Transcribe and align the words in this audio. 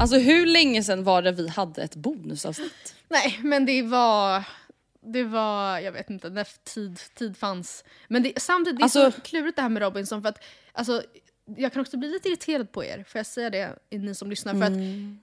Alltså 0.00 0.16
hur 0.18 0.46
länge 0.46 0.82
sedan 0.82 1.04
var 1.04 1.22
det 1.22 1.32
vi 1.32 1.48
hade 1.48 1.82
ett 1.82 1.96
bonusavsnitt? 1.96 2.94
Nej, 3.08 3.38
men 3.42 3.66
det 3.66 3.82
var... 3.82 4.44
Det 5.06 5.24
var, 5.24 5.78
jag 5.78 5.92
vet 5.92 6.10
inte, 6.10 6.30
när 6.30 6.46
tid, 6.64 7.00
tid 7.14 7.36
fanns. 7.36 7.84
Men 8.08 8.22
det, 8.22 8.32
samtidigt, 8.40 8.78
det 8.78 8.82
är 8.82 8.84
Alltså- 8.84 9.10
så 9.10 9.20
klurigt 9.20 9.56
det 9.56 9.62
här 9.62 9.68
med 9.68 9.82
Robinson 9.82 10.22
för 10.22 10.28
att 10.28 10.44
alltså, 10.72 11.02
jag 11.56 11.72
kan 11.72 11.82
också 11.82 11.96
bli 11.96 12.08
lite 12.08 12.28
irriterad 12.28 12.72
på 12.72 12.84
er, 12.84 13.04
får 13.08 13.18
jag 13.18 13.26
säga 13.26 13.50
det, 13.50 13.76
ni 13.90 14.14
som 14.14 14.30
lyssnar? 14.30 14.54
För 14.54 14.62
att 14.62 14.72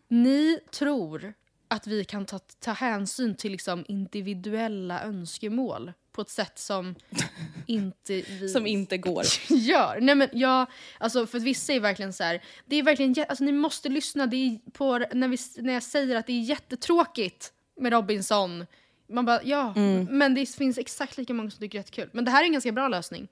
ni 0.07 0.59
tror 0.71 1.33
att 1.71 1.87
vi 1.87 2.03
kan 2.03 2.25
ta, 2.25 2.39
ta 2.39 2.71
hänsyn 2.71 3.35
till 3.35 3.51
liksom 3.51 3.85
individuella 3.87 5.01
önskemål 5.03 5.93
på 6.11 6.21
ett 6.21 6.29
sätt 6.29 6.59
som 6.59 6.95
inte 7.67 8.13
vi 8.13 8.49
Som 8.49 8.67
inte 8.67 8.97
går. 8.97 9.23
gör. 9.49 9.97
Nej 10.01 10.15
men 10.15 10.29
jag, 10.33 10.65
alltså 10.97 11.27
för 11.27 11.39
vissa 11.39 11.73
är 11.73 11.79
verkligen 11.79 12.13
så 12.13 12.23
här, 12.23 12.43
det 12.65 12.75
är 12.75 12.83
verkligen, 12.83 13.15
alltså 13.29 13.43
ni 13.43 13.51
måste 13.51 13.89
lyssna 13.89 14.27
det 14.27 14.35
är 14.35 14.71
på, 14.71 14.97
när, 14.97 15.27
vi, 15.27 15.37
när 15.57 15.73
jag 15.73 15.83
säger 15.83 16.15
att 16.15 16.27
det 16.27 16.33
är 16.33 16.41
jättetråkigt 16.41 17.53
med 17.79 17.91
Robinson. 17.93 18.65
Man 19.09 19.25
bara, 19.25 19.43
ja, 19.43 19.73
Mm. 19.75 20.07
men 20.17 20.35
det 20.35 20.45
finns 20.55 20.77
exakt 20.77 21.17
lika 21.17 21.33
många 21.33 21.49
som 21.51 21.59
tycker 21.59 21.77
det 21.77 21.77
är 21.77 21.79
jättekul. 21.79 22.09
Men 22.13 22.25
det 22.25 22.31
här 22.31 22.41
är 22.41 22.45
en 22.45 22.51
ganska 22.53 22.71
bra 22.71 22.87
lösning. 22.87 23.27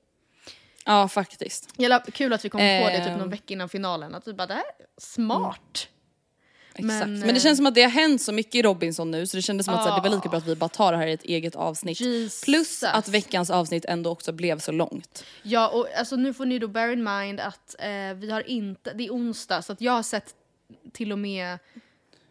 Ja 0.86 1.08
faktiskt. 1.08 1.74
Jävla 1.78 2.00
kul 2.00 2.34
att 2.34 2.46
vi 2.46 2.50
kom 2.50 2.58
på 2.60 2.90
det 2.90 3.06
typ 3.06 3.18
någon 3.18 3.30
vecka 3.30 3.54
innan 3.54 3.70
finalen. 3.70 4.16
Att 4.16 4.28
vi 4.28 4.34
bara, 4.34 4.48
det 4.48 4.54
här 4.54 4.64
är 4.64 4.86
smart. 5.02 5.88
Exakt. 6.74 6.88
Men, 6.88 7.20
Men, 7.20 7.28
det 7.28 7.34
eh, 7.34 7.40
känns 7.40 7.58
som 7.58 7.66
att 7.66 7.76
det 7.76 7.82
har 7.82 7.90
hänt 7.90 8.22
så 8.22 8.32
mycket 8.32 8.56
i 8.56 8.62
Robinson 8.62 9.12
nu 9.12 9.28
så 9.28 9.38
det 9.38 9.42
kändes 9.42 9.66
som 9.66 9.76
att 9.76 9.90
här, 9.90 9.96
det 9.96 10.10
var 10.10 10.16
lika 10.16 10.30
bra 10.30 10.38
att 10.38 10.48
vi 10.48 10.56
bara 10.56 10.70
tar 10.70 10.92
det 10.92 10.98
här 10.98 11.08
i 11.08 11.14
ett 11.14 11.24
eget 11.24 11.56
avsnitt. 11.56 12.02
Jesus. 12.02 12.42
Plus 12.42 12.84
att 12.84 13.08
veckans 13.08 13.50
avsnitt 13.50 13.86
ändå 13.86 14.10
också 14.10 14.32
blev 14.32 14.60
så 14.60 14.72
långt. 14.72 15.24
Ja, 15.44 15.68
och 15.68 15.88
alltså, 15.98 16.16
nu 16.16 16.34
får 16.34 16.46
ni 16.46 16.60
då 16.60 16.68
bear 16.68 16.92
in 16.92 17.04
mind 17.04 17.40
att 17.40 17.76
eh, 17.80 18.14
vi 18.16 18.32
har 18.32 18.50
inte, 18.50 18.94
det 18.94 19.06
är 19.06 19.12
onsdag, 19.12 19.62
så 19.62 19.74
att 19.74 19.82
jag 19.82 19.92
har 19.92 20.04
sett 20.04 20.36
till 20.94 21.12
och 21.12 21.20
med 21.20 21.58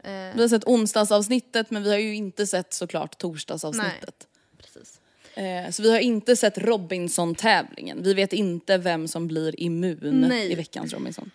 Vi 0.02 0.40
har 0.40 0.48
sett 0.48 0.64
onsdagsavsnittet 0.64 1.70
men 1.70 1.82
vi 1.82 1.90
har 1.90 1.98
ju 1.98 2.14
inte 2.14 2.46
sett 2.46 2.74
såklart 2.74 3.18
torsdagsavsnittet. 3.18 4.26
Precis. 4.62 5.00
Eh, 5.38 5.70
så 5.70 5.82
vi 5.82 5.92
har 5.92 5.98
inte 5.98 6.36
sett 6.36 6.58
Robinson-tävlingen. 6.58 8.02
Vi 8.02 8.14
vet 8.14 8.32
inte 8.32 8.78
vem 8.78 9.08
som 9.08 9.28
blir 9.28 9.60
immun 9.60 10.26
Nej. 10.28 10.52
i 10.52 10.54
veckans 10.54 10.92
Robinson. 10.92 11.30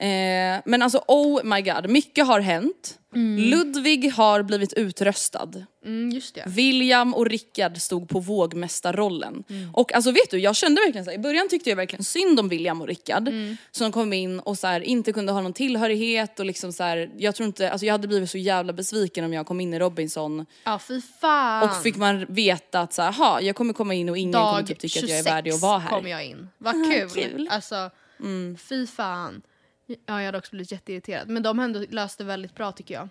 Eh, 0.00 0.62
men 0.64 0.82
alltså 0.82 1.04
oh 1.08 1.44
my 1.44 1.60
god, 1.62 1.90
mycket 1.90 2.26
har 2.26 2.40
hänt. 2.40 2.94
Ludvig 3.38 4.10
har 4.12 4.42
blivit 4.42 4.72
utröstad. 4.72 5.50
Mm. 5.84 6.20
William 6.46 7.14
och 7.14 7.26
Rickard 7.26 7.76
stod 7.78 8.08
på 8.08 8.20
vågmästarrollen. 8.20 9.44
Och 9.72 9.92
alltså 9.94 10.10
vet 10.10 10.30
du, 10.30 10.38
jag 10.38 10.56
kände 10.56 10.80
verkligen 10.80 11.04
så 11.04 11.10
här, 11.10 11.18
i 11.18 11.20
början 11.20 11.48
tyckte 11.48 11.70
jag 11.70 11.76
verkligen 11.76 12.04
synd 12.04 12.40
om 12.40 12.48
William 12.48 12.80
och 12.80 12.86
Rickard. 12.86 13.30
Som 13.70 13.92
kom 13.92 14.12
in 14.12 14.40
och 14.40 14.58
så 14.58 14.66
här, 14.66 14.80
inte 14.80 15.12
kunde 15.12 15.32
ha 15.32 15.40
någon 15.40 15.52
tillhörighet 15.52 16.40
och 16.40 16.46
liksom 16.46 16.72
så 16.72 16.82
här, 16.82 17.10
jag 17.16 17.34
tror 17.34 17.46
inte, 17.46 17.70
alltså 17.70 17.86
jag 17.86 17.94
hade 17.94 18.08
blivit 18.08 18.30
så 18.30 18.38
jävla 18.38 18.72
besviken 18.72 19.24
om 19.24 19.32
jag 19.32 19.46
kom 19.46 19.60
in 19.60 19.74
i 19.74 19.78
Robinson 19.78 20.46
Ja, 20.64 20.78
fy 20.88 21.00
fan. 21.20 21.68
och 21.70 21.82
fick 21.82 21.96
man 21.96 22.26
veta 22.28 22.80
att 22.80 22.92
så 22.92 23.02
här, 23.02 23.12
"Ha, 23.12 23.40
jag 23.40 23.56
kommer 23.56 23.72
komma 23.72 23.94
in 23.94 24.08
och 24.08 24.18
ingen 24.18 24.32
kommer 24.32 24.52
Dag 24.52 24.66
typ 24.66 24.78
tycka 24.78 24.98
att 24.98 25.08
26 25.08 25.10
jag 25.10 25.18
är 25.18 25.34
värdig 25.36 25.50
att 25.50 25.60
vara 25.62 25.78
här. 25.78 25.90
kom 25.90 26.08
jag 26.08 26.26
in. 26.26 26.48
Vad 26.58 26.74
kul. 26.74 27.10
kul. 27.10 27.48
Alltså, 27.50 27.90
fy 28.68 28.86
fan. 28.86 29.42
Ja, 29.88 29.96
jag 30.06 30.24
hade 30.26 30.38
också 30.38 30.50
blivit 30.50 30.72
jätteirriterad. 30.72 31.28
Men 31.28 31.42
de 31.42 31.58
har 31.58 31.64
ändå 31.64 31.84
löst 31.90 32.18
det 32.18 32.24
väldigt 32.24 32.54
bra 32.54 32.72
tycker 32.72 32.94
jag. 32.94 33.08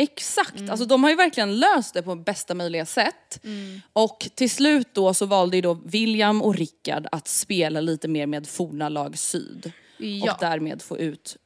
Exakt, 0.00 0.56
Mm. 0.58 0.70
alltså 0.70 0.86
de 0.86 1.02
har 1.02 1.10
ju 1.10 1.16
verkligen 1.16 1.58
löst 1.58 1.94
det 1.94 2.02
på 2.02 2.14
bästa 2.14 2.54
möjliga 2.54 2.86
sätt. 2.86 3.40
Och 3.92 4.28
till 4.34 4.50
slut 4.50 4.88
då 4.94 5.14
så 5.14 5.26
valde 5.26 5.56
ju 5.56 5.60
då 5.60 5.74
William 5.74 6.42
och 6.42 6.54
Rickard 6.54 7.06
att 7.12 7.28
spela 7.28 7.80
lite 7.80 8.08
mer 8.08 8.26
med 8.26 8.46
forna 8.46 8.88
lag 8.88 9.18
syd. 9.18 9.72
Ja. 9.98 10.32
Och 10.32 10.38
därmed 10.40 10.82
få 10.82 10.98
ut 10.98 11.36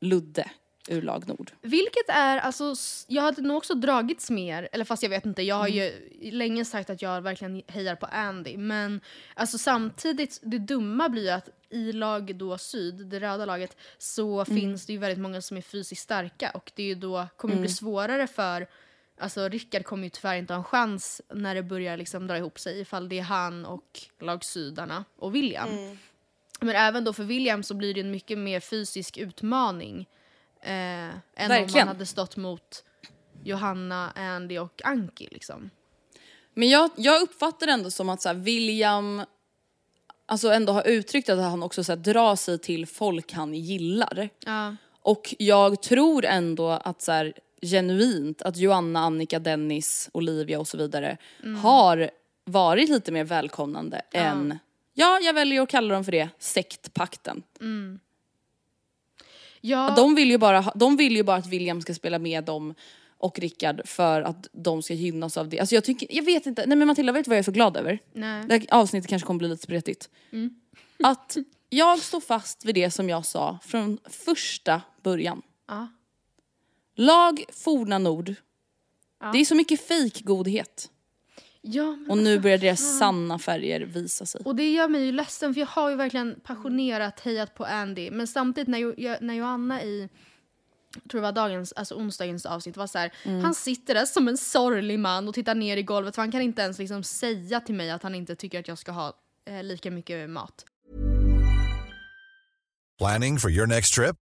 Ludde 0.00 0.50
ur 0.88 1.02
lag 1.02 1.28
nord. 1.28 1.50
Vilket 1.60 2.08
är, 2.08 2.38
alltså, 2.38 2.74
jag 3.06 3.22
hade 3.22 3.42
nog 3.42 3.56
också 3.56 3.74
dragits 3.74 4.30
mer, 4.30 4.68
eller 4.72 4.84
fast 4.84 5.02
jag 5.02 5.10
vet 5.10 5.26
inte, 5.26 5.42
jag 5.42 5.56
har 5.56 5.68
ju 5.68 5.92
länge 6.20 6.64
sagt 6.64 6.90
att 6.90 7.02
jag 7.02 7.22
verkligen 7.22 7.62
hejar 7.68 7.96
på 7.96 8.06
Andy. 8.06 8.56
Men 8.56 9.00
alltså 9.34 9.58
samtidigt, 9.58 10.40
det 10.42 10.58
dumma 10.58 11.08
blir 11.08 11.22
ju 11.22 11.30
att 11.30 11.48
i 11.70 11.92
lag 11.92 12.36
då 12.36 12.58
syd, 12.58 13.06
det 13.06 13.20
röda 13.20 13.46
laget, 13.46 13.76
så 13.98 14.44
finns 14.44 14.86
det 14.86 14.92
ju 14.92 14.98
väldigt 14.98 15.18
många 15.18 15.40
som 15.40 15.56
är 15.56 15.62
fysiskt 15.62 16.02
starka 16.02 16.50
och 16.50 16.72
det 16.74 16.82
är 16.82 16.86
ju 16.86 16.94
då 16.94 17.26
kommer 17.36 17.54
det 17.54 17.60
bli 17.60 17.70
svårare 17.70 18.26
för 18.26 18.66
Alltså 19.18 19.48
Rickard 19.48 19.84
kommer 19.84 20.04
ju 20.04 20.10
tyvärr 20.10 20.36
inte 20.36 20.52
ha 20.52 20.58
en 20.58 20.64
chans 20.64 21.22
när 21.34 21.54
det 21.54 21.62
börjar 21.62 21.96
liksom 21.96 22.26
dra 22.26 22.38
ihop 22.38 22.58
sig 22.58 22.80
ifall 22.80 23.08
det 23.08 23.18
är 23.18 23.22
han 23.22 23.66
och 23.66 24.00
lag 24.20 24.44
sydarna 24.44 25.04
och 25.16 25.34
William. 25.34 25.68
Men 26.60 26.76
även 26.76 27.04
då 27.04 27.12
för 27.12 27.24
William 27.24 27.62
så 27.62 27.74
blir 27.74 27.94
det 27.94 28.00
en 28.00 28.10
mycket 28.10 28.38
mer 28.38 28.60
fysisk 28.60 29.16
utmaning 29.16 30.08
eh, 30.64 30.72
än 30.72 31.10
om 31.10 31.20
man 31.38 31.48
Verkligen. 31.48 31.88
hade 31.88 32.06
stått 32.06 32.36
mot 32.36 32.84
Johanna, 33.44 34.12
Andy 34.16 34.58
och 34.58 34.80
Anki. 34.84 35.28
Liksom. 35.30 35.70
Men 36.54 36.68
jag, 36.68 36.90
jag 36.96 37.22
uppfattar 37.22 37.66
ändå 37.66 37.90
som 37.90 38.08
att 38.08 38.22
så 38.22 38.28
här, 38.28 38.36
William 38.36 39.22
alltså 40.26 40.48
ändå 40.48 40.72
har 40.72 40.86
uttryckt 40.86 41.28
att 41.28 41.38
han 41.38 41.62
också 41.62 41.84
så 41.84 41.92
här, 41.92 41.96
drar 41.96 42.36
sig 42.36 42.58
till 42.58 42.86
folk 42.86 43.32
han 43.32 43.54
gillar. 43.54 44.28
Ja. 44.44 44.76
Och 45.02 45.34
jag 45.38 45.82
tror 45.82 46.24
ändå 46.24 46.70
att 46.70 47.02
så 47.02 47.12
här, 47.12 47.32
genuint 47.62 48.42
att 48.42 48.56
Joanna, 48.56 49.00
Annika, 49.00 49.38
Dennis, 49.38 50.10
Olivia 50.12 50.60
och 50.60 50.68
så 50.68 50.76
vidare 50.76 51.16
har 51.62 52.10
varit 52.44 52.88
lite 52.88 53.12
mer 53.12 53.24
välkomnande 53.24 54.02
än, 54.12 54.58
ja 54.94 55.20
jag 55.22 55.34
väljer 55.34 55.62
att 55.62 55.68
kalla 55.68 55.94
dem 55.94 56.04
för 56.04 56.12
det, 56.12 56.28
sektpakten. 56.38 57.42
Ja, 59.66 59.94
De, 59.96 60.14
vill 60.14 60.30
ju 60.30 60.38
bara, 60.38 60.72
de 60.74 60.96
vill 60.96 61.16
ju 61.16 61.22
bara 61.22 61.36
att 61.36 61.46
William 61.46 61.80
ska 61.80 61.94
spela 61.94 62.18
med 62.18 62.44
dem 62.44 62.74
och 63.18 63.38
Rickard 63.38 63.80
för 63.84 64.22
att 64.22 64.48
de 64.52 64.82
ska 64.82 64.94
gynnas 64.94 65.36
av 65.36 65.48
det. 65.48 65.60
Alltså 65.60 65.74
jag 65.74 65.84
tycker, 65.84 66.08
jag 66.10 66.22
vet 66.22 66.46
inte, 66.46 66.66
nej 66.66 66.78
men 66.78 66.88
Matilda 66.88 67.12
vet 67.12 67.28
vad 67.28 67.36
jag 67.36 67.38
är 67.38 67.44
så 67.44 67.50
glad 67.50 67.76
över? 67.76 67.98
Nej. 68.12 68.44
Det 68.48 68.54
här 68.54 68.66
avsnittet 68.70 69.10
kanske 69.10 69.26
kommer 69.26 69.38
bli 69.38 69.48
lite 69.48 69.62
spretigt. 69.62 70.10
Att 71.02 71.36
jag 71.70 71.98
står 71.98 72.20
fast 72.20 72.64
vid 72.64 72.74
det 72.74 72.90
som 72.90 73.08
jag 73.08 73.26
sa 73.26 73.58
från 73.62 73.98
första 74.04 74.82
början. 75.02 75.42
Ja. 75.68 75.88
Lag 76.96 77.44
Forna 77.52 77.98
Nord. 77.98 78.34
Det 79.32 79.38
är 79.38 79.44
så 79.44 79.54
mycket 79.54 79.86
fejkgodhet. 79.88 80.90
Ja, 81.66 81.96
Och 82.08 82.18
nu 82.18 82.30
alltså, 82.30 82.42
börjar 82.42 82.58
deras 82.58 82.98
sanna 82.98 83.38
färger 83.38 83.80
visa 83.80 84.26
sig. 84.26 84.40
Och 84.44 84.56
det 84.56 84.72
gör 84.72 84.88
mig 84.88 85.04
ju 85.04 85.12
ledsen 85.12 85.54
för 85.54 85.60
jag 85.60 85.66
har 85.68 85.90
ju 85.90 85.96
verkligen 85.96 86.40
passionerat 86.40 87.20
hejat 87.20 87.54
på 87.54 87.64
Andy. 87.64 88.10
Men 88.10 88.26
samtidigt 88.26 88.68
när, 88.68 88.78
jo, 88.78 88.94
jag- 88.96 89.22
när 89.22 89.34
Johanna 89.34 89.82
i 89.82 90.08
tror 91.10 91.20
det 91.20 91.22
var 91.22 91.32
dagens, 91.32 91.72
alltså 91.72 91.94
onsdagens 91.94 92.46
avsnitt 92.46 92.76
var 92.76 92.86
så 92.86 92.98
här, 92.98 93.12
han 93.42 93.54
sitter 93.54 93.94
där 93.94 94.04
som 94.04 94.28
en 94.28 94.36
sorglig 94.38 94.98
man 94.98 95.28
och 95.28 95.34
tittar 95.34 95.54
ner 95.54 95.76
i 95.76 95.82
golvet 95.82 96.14
för 96.14 96.22
han 96.22 96.32
kan 96.32 96.42
inte 96.42 96.62
ens 96.62 96.78
liksom 96.78 97.02
säga 97.02 97.60
till 97.60 97.74
mig 97.74 97.90
att 97.90 98.02
han 98.02 98.14
inte 98.14 98.36
tycker 98.36 98.60
att 98.60 98.68
jag 98.68 98.78
ska 98.78 98.92
ha 98.92 99.12
eh, 99.46 99.62
lika 99.62 99.90
mycket 99.90 100.30
mat. 100.30 100.64
Planning 102.98 103.38
for 103.38 103.50
your 103.50 103.66
next 103.66 103.94
trip? 103.94 104.16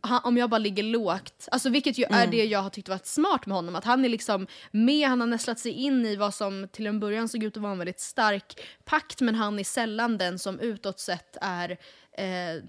han, 0.00 0.20
om 0.24 0.36
jag 0.36 0.50
bara 0.50 0.58
ligger 0.58 0.82
lågt, 0.82 1.48
alltså 1.50 1.68
vilket 1.68 1.98
ju 1.98 2.04
är 2.04 2.26
det 2.26 2.44
jag 2.44 2.62
har 2.62 2.70
tyckt 2.70 2.88
varit 2.88 3.06
smart 3.06 3.46
med 3.46 3.56
honom, 3.56 3.76
att 3.76 3.84
han 3.84 4.04
är 4.04 4.08
liksom 4.08 4.46
med, 4.70 5.08
han 5.08 5.20
har 5.20 5.26
nästlat 5.26 5.58
sig 5.58 5.72
in 5.72 6.06
i 6.06 6.16
vad 6.16 6.34
som 6.34 6.68
till 6.72 6.86
en 6.86 7.00
början 7.00 7.28
såg 7.28 7.42
ut 7.44 7.56
att 7.56 7.62
vara 7.62 7.72
en 7.72 7.78
väldigt 7.78 8.00
stark 8.00 8.60
pakt 8.84 9.20
men 9.20 9.34
han 9.34 9.58
är 9.58 9.64
sällan 9.64 10.18
den 10.18 10.38
som 10.38 10.60
utåt 10.60 11.00
sett 11.00 11.36
är 11.40 11.70
eh, 12.12 12.62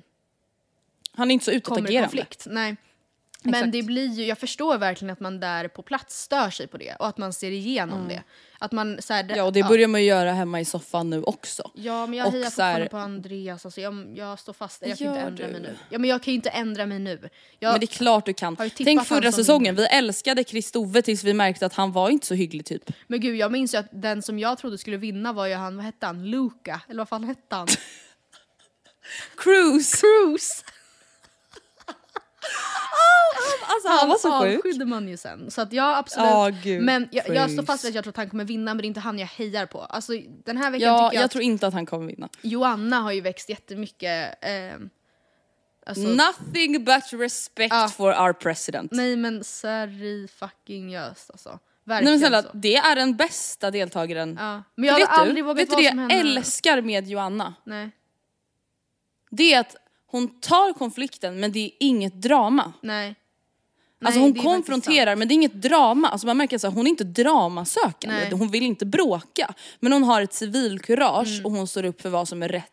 Han 1.14 1.31
är 1.31 1.34
inte 1.34 1.46
så 1.46 1.52
utåtagerande. 1.52 2.02
konflikt. 2.02 2.46
Nej. 2.50 2.76
Men 3.44 3.53
Exakt. 3.53 3.71
det 3.71 3.83
blir 3.83 4.07
ju, 4.07 4.25
jag 4.25 4.38
förstår 4.38 4.77
verkligen 4.77 5.13
att 5.13 5.19
man 5.19 5.39
där 5.39 5.68
på 5.68 5.81
plats 5.81 6.21
stör 6.21 6.50
sig 6.50 6.68
på 6.68 6.77
det 6.77 6.95
och 7.00 7.07
att 7.07 7.18
man 7.18 7.33
ser 7.33 7.51
igenom 7.51 8.07
det. 8.07 8.24
Att 8.59 8.71
man 8.71 9.01
så 9.01 9.13
här, 9.13 9.24
Mm. 9.24 9.38
Ja 9.38 9.44
och 9.44 9.53
det 9.53 9.63
börjar 9.63 9.88
man 9.88 10.01
ju 10.01 10.07
göra 10.07 10.31
hemma 10.33 10.59
i 10.62 10.65
soffan 10.65 11.09
nu 11.09 11.24
också. 11.24 11.71
Ja 11.75 12.06
men 12.06 12.19
jag 12.19 12.27
Och 12.27 12.33
hejar 12.33 12.50
så 12.50 12.62
här- 12.62 12.81
fortfarande 12.81 12.89
på 12.89 12.97
Andreas, 12.97 13.65
alltså, 13.65 13.81
jag, 13.81 14.13
jag 14.18 14.39
står 14.39 14.53
fast 14.53 14.80
där, 14.81 14.88
jag 14.88 14.97
kan 14.97 15.07
inte 15.07 15.19
ändra 15.21 15.45
du? 15.47 15.51
mig 15.51 15.62
nu. 15.62 15.75
Ja 15.89 16.00
men 16.00 16.09
jag 16.09 16.24
kan 16.24 16.31
ju 16.31 16.36
inte 16.36 16.50
ändra 16.50 16.86
mig 16.86 17.00
nu. 17.00 17.30
Jag, 17.59 17.71
Men 17.71 17.80
det 17.80 17.83
är 17.86 17.88
klart 17.97 18.25
du 18.25 18.33
kan. 18.33 18.56
Tänk 18.77 19.06
förra 19.07 19.31
säsongen, 19.31 19.75
vi 19.75 19.86
älskade 19.86 20.44
Kristove 20.44 21.01
tills 21.01 21.24
vi 21.24 21.33
märkte 21.33 21.65
att 21.65 21.74
han 21.74 21.91
var 21.91 22.09
inte 22.09 22.25
så 22.27 22.33
hygglig 22.33 22.65
typ. 22.65 22.91
men 23.07 23.19
gud 23.21 23.36
jag 23.36 23.51
minns 23.51 23.74
ju 23.74 23.77
att 23.77 23.88
den 23.91 24.21
som 24.21 24.39
jag 24.39 24.57
trodde 24.57 24.77
skulle 24.77 24.97
vinna 24.97 25.33
var 25.33 25.45
ju 25.47 25.53
han, 25.53 25.75
vad 25.75 25.86
hette 25.86 26.06
han, 26.06 26.25
Luca? 26.31 26.81
Eller 26.89 26.97
vad 26.97 27.09
fan 27.09 27.24
hette 27.24 27.56
han? 27.56 27.68
Cruise! 29.38 29.97
Cruise! 29.97 30.63
Alltså 33.68 33.90
han 33.90 34.10
var 34.10 34.18
så 34.18 34.42
sjuk. 34.42 34.56
avskydde 34.57 34.86
man 34.86 35.07
ju 35.07 35.18
sen. 35.18 35.51
Så 35.51 35.62
att 35.62 35.74
jag 35.74 35.98
absolut, 35.98 36.30
Ja, 36.30 36.50
gud, 36.63 36.84
men 36.84 37.10
jag, 37.12 37.30
jag 37.36 37.51
står 37.51 37.63
fast 37.63 37.84
vid 37.86 37.90
att 37.90 37.96
jag 37.96 38.04
tror 38.04 38.12
att 38.12 38.18
han 38.18 38.30
kommer 38.30 38.46
vinna 38.46 38.74
men 38.74 38.78
det 38.78 38.86
är 38.86 38.88
inte 38.88 39.00
han 39.00 39.19
jag 39.19 39.28
hejar 39.28 39.66
på. 39.66 39.81
Alltså 39.81 40.13
den 40.46 40.57
här 40.57 40.72
veckan 40.72 40.88
Ja, 40.88 41.10
tycker 41.10 41.16
jag, 41.18 41.24
jag, 41.24 41.31
tror 41.31 41.44
inte 41.44 41.68
att 41.68 41.74
han 41.74 41.86
kommer 41.86 42.07
vinna. 42.07 42.30
Joanna 42.42 43.00
har 43.00 43.12
ju 43.12 43.22
växt 43.22 43.50
jättemycket. 43.50 44.46
Eh, 44.46 44.51
alltså, 45.86 46.04
Nothing 46.04 46.84
but 46.86 47.04
respect 47.13 47.74
Ja. 47.74 47.88
for 47.98 48.10
our 48.22 48.34
president. 48.34 48.92
nej 48.92 49.16
men 49.16 49.44
seri 49.44 50.28
fucking 50.40 50.90
göst 50.90 51.31
alltså. 51.31 51.50
Nej 51.50 51.60
Verkligen 51.84 52.12
men 52.13 52.19
snälla, 52.19 52.44
så. 52.44 52.50
det 52.54 52.75
är 52.75 52.96
den 52.96 53.16
bästa 53.16 53.72
deltagaren. 53.72 54.38
Ja. 54.40 54.63
Men 54.75 54.90
jag 54.90 54.96
vet 55.00 55.10
aldrig 55.10 55.38
du, 55.38 55.42
vågat 55.42 55.62
vet 55.62 55.69
du 55.69 55.75
det 55.75 55.81
jag 55.84 56.12
älskar 56.13 56.81
med 56.81 57.07
Joanna? 57.07 57.54
Nej, 57.63 57.92
Det 59.30 59.54
är 59.54 59.60
att 59.60 59.75
hon 60.12 60.40
tar 60.40 60.74
konflikten 60.74 61.40
men 61.40 61.52
det 61.52 61.60
är 61.60 61.72
inget 61.80 62.14
drama. 62.22 62.74
nej. 62.82 63.16
Alltså 64.06 64.20
Nej, 64.20 64.30
hon 64.32 64.44
konfronterar 64.44 65.16
men 65.16 65.28
det 65.28 65.32
är 65.34 65.36
inget 65.36 65.62
drama. 65.62 66.08
Alltså 66.10 66.28
man 66.28 66.38
märker 66.38 66.68
att 66.68 66.74
hon 66.74 66.86
är 66.88 66.90
inte 66.90 67.04
dramasökande. 67.04 68.16
Nej. 68.16 68.32
Hon 68.32 68.48
vill 68.48 68.64
inte 68.64 68.86
bråka. 68.86 69.54
Men 69.80 69.94
hon 69.94 70.04
har 70.04 70.22
ett 70.22 70.34
civilkurage 70.34 71.28
Mm. 71.34 71.46
och 71.46 71.51
hon 71.51 71.68
står 71.68 71.86
upp 71.86 72.01
för 72.01 72.10
vad 72.10 72.28
som 72.28 72.44
är 72.44 72.48
rätt. 72.50 72.72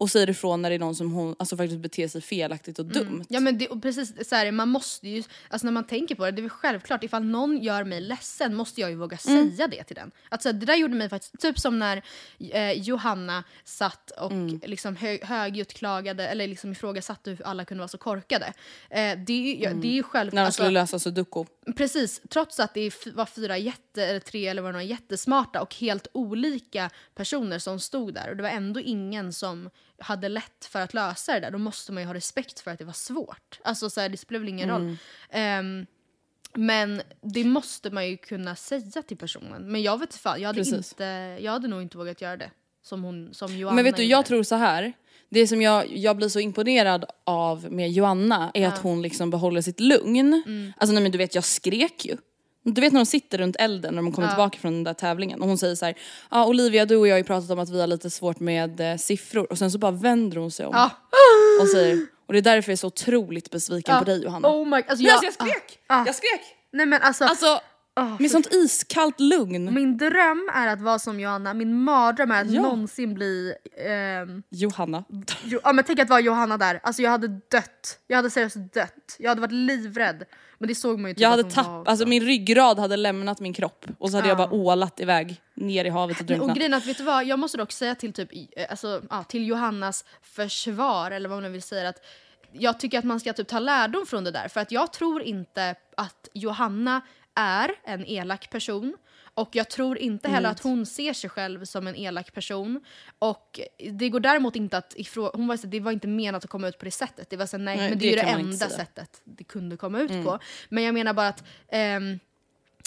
Och 0.00 0.10
säger 0.10 0.30
ifrån 0.30 0.62
när 0.62 0.70
det 0.70 0.76
är 0.76 0.78
någon 0.78 0.94
som 0.94 1.12
hon 1.12 1.36
alltså, 1.38 1.56
faktiskt 1.56 1.80
beter 1.80 2.08
sig 2.08 2.20
felaktigt 2.20 2.78
och 2.78 2.86
dumt. 2.86 3.24
Ja 3.28 3.40
men 3.40 3.58
det, 3.58 3.68
och 3.68 3.82
precis 3.82 4.28
så 4.28 4.34
här, 4.34 4.50
man 4.52 4.68
måste 4.68 5.08
ju, 5.08 5.22
alltså 5.48 5.66
när 5.66 5.72
man 5.72 5.84
tänker 5.84 6.14
på 6.14 6.24
det, 6.24 6.30
det 6.30 6.40
är 6.40 6.42
väl 6.42 6.50
självklart 6.50 7.04
ifall 7.04 7.24
någon 7.24 7.58
gör 7.62 7.84
mig 7.84 8.00
ledsen 8.00 8.54
måste 8.54 8.80
jag 8.80 8.90
ju 8.90 8.96
våga 8.96 9.18
Mm. 9.28 9.50
säga 9.56 9.68
det 9.68 9.84
till 9.84 9.96
den. 9.96 10.10
Att 10.28 10.42
så 10.42 10.48
här, 10.48 10.52
det 10.52 10.66
där 10.66 10.74
gjorde 10.76 10.94
mig 10.94 11.08
faktiskt, 11.08 11.40
typ 11.40 11.58
som 11.58 11.78
när 11.78 12.02
eh, 12.38 12.72
Johanna 12.72 13.44
satt 13.64 14.10
och 14.10 14.30
Mm. 14.32 14.60
liksom 14.64 14.96
hö, 14.96 15.18
högljutt 15.22 15.72
klagade 15.74 16.28
eller 16.28 16.46
liksom 16.46 16.72
ifrågasatte 16.72 17.30
hur 17.30 17.46
alla 17.46 17.64
kunde 17.64 17.80
vara 17.80 17.88
så 17.88 17.98
korkade. 17.98 18.46
Eh, 18.90 19.18
det, 19.26 19.32
är 19.32 19.62
ja, 19.64 19.74
det 19.74 19.88
är 19.88 19.92
ju 19.92 20.02
självklart. 20.02 20.22
Mm. 20.22 20.34
När 20.34 20.42
de 20.42 20.46
alltså- 20.46 20.62
skulle 20.62 20.70
lösa 20.80 20.98
sudoku. 20.98 21.44
Precis, 21.76 22.20
trots 22.28 22.60
att 22.60 22.74
det 22.74 22.92
var 23.14 23.26
fyra 23.26 23.58
jätte, 23.58 24.04
eller 24.06 24.20
tre 24.20 24.46
eller 24.48 24.62
vad 24.62 24.70
det 24.74 24.76
var, 24.78 24.82
jättesmarta 24.82 25.62
och 25.62 25.74
helt 25.74 26.06
olika 26.12 26.90
personer 27.14 27.58
som 27.58 27.80
stod 27.80 28.14
där 28.14 28.30
och 28.30 28.36
det 28.36 28.42
var 28.42 28.50
ändå 28.50 28.80
ingen 28.80 29.32
som 29.32 29.70
hade 30.00 30.28
lätt 30.28 30.64
för 30.64 30.80
att 30.80 30.94
lösa 30.94 31.34
det 31.34 31.40
där, 31.40 31.50
då 31.50 31.58
måste 31.58 31.92
man 31.92 32.02
ju 32.02 32.06
ha 32.06 32.14
respekt 32.14 32.60
för 32.60 32.70
att 32.70 32.78
det 32.78 32.84
var 32.84 32.92
svårt. 32.92 33.60
Alltså 33.64 33.90
så 33.90 34.00
här, 34.00 34.08
det 34.08 34.16
spelar 34.16 34.38
väl 34.40 34.48
ingen 34.48 34.68
roll. 34.68 34.96
Ehm, 35.30 35.86
men 36.54 37.02
det 37.22 37.44
måste 37.44 37.90
man 37.90 38.08
ju 38.08 38.16
kunna 38.16 38.56
säga 38.56 39.02
till 39.02 39.16
personen. 39.16 39.72
Men 39.72 39.82
jag 39.82 39.98
vet 40.00 40.14
fan, 40.14 40.40
jag 40.40 40.46
hade, 40.48 40.58
Precis. 40.60 40.92
inte, 40.92 41.04
jag 41.40 41.52
hade 41.52 41.68
nog 41.68 41.82
inte 41.82 41.98
vågat 41.98 42.20
göra 42.20 42.36
det. 42.36 42.50
Som, 42.82 43.02
hon, 43.04 43.34
som 43.34 43.56
Joanna 43.56 43.74
Men 43.74 43.84
vet 43.84 43.96
du, 43.96 44.02
gjorde. 44.02 44.10
jag 44.10 44.26
tror 44.26 44.42
så 44.42 44.54
här. 44.54 44.92
Det 45.28 45.46
som 45.46 45.62
jag, 45.62 45.96
jag 45.96 46.16
blir 46.16 46.28
så 46.28 46.40
imponerad 46.40 47.04
av 47.24 47.72
med 47.72 47.90
Joanna 47.90 48.50
är 48.54 48.68
att 48.68 48.78
hon 48.78 49.02
liksom 49.02 49.30
behåller 49.30 49.60
sitt 49.62 49.80
lugn. 49.80 50.42
Mm. 50.46 50.72
Alltså 50.76 50.94
nej 50.94 51.02
men 51.02 51.12
du 51.12 51.18
vet, 51.18 51.34
jag 51.34 51.44
skrek 51.44 52.04
ju. 52.04 52.16
Du 52.62 52.80
vet 52.80 52.92
när 52.92 53.00
de 53.00 53.06
sitter 53.06 53.38
runt 53.38 53.56
elden 53.58 53.94
när 53.94 54.02
de 54.02 54.12
kommer 54.12 54.28
tillbaka 54.28 54.58
från 54.58 54.72
den 54.72 54.84
där 54.84 54.94
tävlingen 54.94 55.40
och 55.42 55.48
hon 55.48 55.58
säger 55.58 55.74
så 55.74 55.84
här, 55.84 55.94
ja 56.30 56.46
Olivia 56.46 56.86
du 56.86 56.96
och 56.96 57.08
jag 57.08 57.14
har 57.14 57.18
ju 57.18 57.24
pratat 57.24 57.50
om 57.50 57.58
att 57.58 57.70
vi 57.70 57.80
har 57.80 57.86
lite 57.86 58.10
svårt 58.10 58.40
med 58.40 58.80
eh, 58.80 58.96
siffror 58.96 59.52
och 59.52 59.58
sen 59.58 59.70
så 59.70 59.78
bara 59.78 59.90
vänder 59.92 60.36
hon 60.36 60.50
sig 60.50 60.66
om 60.66 60.72
Ja. 60.74 60.90
och 61.62 61.68
säger, 61.68 62.06
och 62.26 62.32
det 62.32 62.38
är 62.38 62.42
därför 62.42 62.70
jag 62.70 62.74
är 62.74 62.76
så 62.76 62.86
otroligt 62.86 63.50
besviken 63.50 63.98
på 63.98 64.04
dig 64.04 64.24
Johanna. 64.24 64.48
Oh 64.48 64.66
my, 64.68 64.76
alltså 64.76 64.94
Nej, 64.96 65.06
jag, 65.06 65.12
alltså 65.14 65.26
jag 65.26 65.34
skrek! 65.34 65.78
Ah. 65.86 66.02
Jag 66.06 66.14
skrek! 66.14 66.40
Nej 66.72 66.86
men 66.86 67.02
alltså, 67.02 67.24
Alltså 67.24 67.60
Med 68.18 68.30
sånt 68.30 68.54
iskallt 68.54 69.20
lugn. 69.20 69.74
Min 69.74 69.96
dröm 69.96 70.50
är 70.54 70.66
att 70.66 70.80
vara 70.80 70.98
som 70.98 71.20
Johanna, 71.20 71.54
min 71.54 71.82
mardröm 71.82 72.30
är 72.30 72.40
att 72.42 72.50
Ja. 72.50 72.62
någonsin 72.62 73.14
bli... 73.14 73.54
ehm, 73.86 74.42
Johanna. 74.50 75.04
jo, 75.44 75.60
ja, 75.64 75.72
men 75.72 75.84
tänk 75.84 75.98
att 75.98 76.08
vara 76.10 76.20
Johanna 76.20 76.56
där, 76.56 76.80
alltså 76.82 77.02
jag 77.02 77.10
hade 77.10 77.28
dött. 77.28 77.98
Jag 78.06 78.16
hade 78.16 78.30
seriöst 78.30 78.56
dött. 78.74 79.16
Jag 79.18 79.28
hade 79.28 79.40
varit 79.40 79.52
livrädd. 79.52 80.24
Men 80.60 80.68
det 80.68 80.74
såg 80.74 80.98
man 80.98 81.08
ju 81.10 81.14
typ 81.14 81.20
Jag 81.22 81.28
hade 81.30 81.42
var 81.42 81.50
tappat, 81.50 81.80
också. 81.80 81.90
alltså 81.90 82.06
min 82.06 82.22
ryggrad 82.22 82.78
hade 82.78 82.96
lämnat 82.96 83.40
min 83.40 83.52
kropp 83.52 83.86
och 83.98 84.10
så 84.10 84.16
hade 84.16 84.28
jag 84.28 84.40
Ja. 84.40 84.46
bara 84.48 84.54
ålat 84.54 85.00
iväg 85.00 85.40
ner 85.54 85.84
i 85.84 85.88
havet 85.88 86.16
och 86.16 86.20
Och 86.20 86.26
drunknat. 86.26 86.56
grejen 86.56 86.72
är 86.74 86.76
att, 86.78 86.86
vet 86.86 86.98
du 86.98 87.04
vad, 87.04 87.24
jag 87.24 87.38
måste 87.38 87.58
dock 87.58 87.72
säga 87.72 87.94
till, 87.94 88.12
typ, 88.12 88.28
eh, 88.32 88.66
alltså, 88.70 89.02
ja, 89.10 89.24
till 89.24 89.46
Johannas 89.46 90.04
försvar, 90.22 91.10
eller 91.10 91.28
vad 91.28 91.36
man 91.36 91.42
nu 91.42 91.48
vill 91.50 91.62
säga, 91.62 91.88
att 91.88 92.04
jag 92.52 92.80
tycker 92.80 92.98
att 92.98 93.04
man 93.04 93.20
ska 93.20 93.32
typ 93.32 93.48
ta 93.48 93.58
lärdom 93.58 94.06
från 94.06 94.24
det 94.24 94.30
där. 94.30 94.48
För 94.48 94.60
att 94.60 94.72
jag 94.72 94.92
tror 94.92 95.22
inte 95.22 95.74
att 95.96 96.28
Johanna 96.34 97.00
är 97.34 97.70
en 97.84 98.06
elak 98.06 98.50
person. 98.50 98.94
Och 99.34 99.48
jag 99.56 99.68
tror 99.70 99.98
inte 99.98 100.28
heller 100.28 100.48
att 100.50 100.60
hon 100.62 100.86
ser 100.86 101.12
sig 101.12 101.30
själv 101.30 101.64
som 101.64 101.86
en 101.86 101.96
elak 101.96 102.32
person. 102.34 102.80
Och 103.18 103.60
det 103.92 104.08
går 104.08 104.20
däremot 104.20 104.56
inte 104.56 104.78
att 104.78 104.94
ifrå- 104.96 105.30
hon 105.34 105.46
var 105.46 105.56
så, 105.56 105.66
det 105.66 105.80
var 105.80 105.92
inte 105.92 106.08
menat 106.08 106.44
att 106.44 106.50
komma 106.50 106.68
ut 106.68 106.78
på 106.78 106.84
det 106.84 106.90
sättet. 106.90 107.30
Det 107.30 107.36
var 107.36 107.46
så, 107.46 107.58
nej, 107.58 107.76
Nej, 107.76 107.90
men 107.90 107.98
det, 107.98 108.04
det 108.04 108.06
är 108.06 108.10
ju 108.10 108.16
det 108.16 108.22
enda 108.40 108.56
sättet 108.76 109.20
det 109.24 109.44
kunde 109.44 109.76
komma 109.76 110.00
ut 110.00 110.10
på. 110.24 110.38
Men 110.68 110.84
jag 110.84 110.94
menar 110.94 111.12
bara 111.14 111.28
att 111.28 111.44
ehm, 111.68 112.18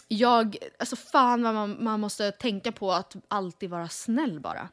jag, 0.08 0.58
alltså 0.80 0.96
fan 0.96 1.44
vad 1.44 1.54
man, 1.54 1.84
man 1.84 2.00
måste 2.00 2.32
tänka 2.32 2.72
på 2.72 2.92
att 2.92 3.16
alltid 3.28 3.70
vara 3.70 3.90
snäll 3.90 4.40
bara. 4.40 4.70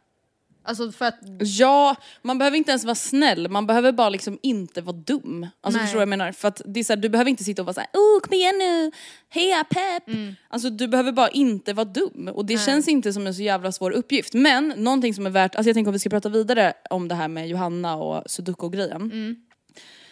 Alltså 0.70 0.92
för 0.92 1.04
att, 1.04 1.18
Ja, 1.38 1.96
man 2.22 2.38
behöver 2.38 2.56
inte 2.56 2.70
ens 2.70 2.84
vara 2.84 2.94
snäll, 2.94 3.48
man 3.48 3.66
behöver 3.66 3.92
bara 3.92 4.08
liksom 4.08 4.38
inte 4.42 4.80
vara 4.80 4.96
dum. 4.96 5.46
Alltså 5.60 5.78
Nej. 5.78 5.86
förstår 5.86 5.94
du 5.94 5.98
vad 5.98 6.02
jag 6.02 6.18
menar? 6.18 6.32
För 6.32 6.48
att 6.48 6.62
det 6.64 6.80
är 6.80 6.84
så 6.84 6.92
här, 6.92 7.00
du 7.00 7.08
behöver 7.08 7.30
inte 7.30 7.44
sitta 7.44 7.62
och 7.62 7.66
vara 7.66 7.74
såhär 7.74 7.88
oh 7.92 8.20
kom 8.20 8.34
igen 8.34 8.58
nu, 8.58 8.90
heja 9.28 9.64
pepp. 9.64 10.08
Mm. 10.08 10.34
Alltså 10.48 10.70
du 10.70 10.88
behöver 10.88 11.12
bara 11.12 11.28
inte 11.28 11.72
vara 11.72 11.84
dum 11.84 12.30
och 12.34 12.46
det 12.46 12.58
känns 12.58 12.88
inte 12.88 13.12
som 13.12 13.26
en 13.26 13.34
så 13.34 13.42
jävla 13.42 13.72
svår 13.72 13.90
uppgift. 13.90 14.34
Men 14.34 14.68
någonting 14.68 15.14
som 15.14 15.26
är 15.26 15.30
värt, 15.30 15.54
alltså 15.54 15.68
jag 15.68 15.74
tänker 15.74 15.88
om 15.88 15.92
vi 15.92 15.98
ska 15.98 16.10
prata 16.10 16.28
vidare 16.28 16.72
om 16.90 17.08
det 17.08 17.14
här 17.14 17.28
med 17.28 17.48
Johanna 17.48 17.96
och 17.96 18.30
sudoku-grejen. 18.30 19.02
Mm. 19.02 19.36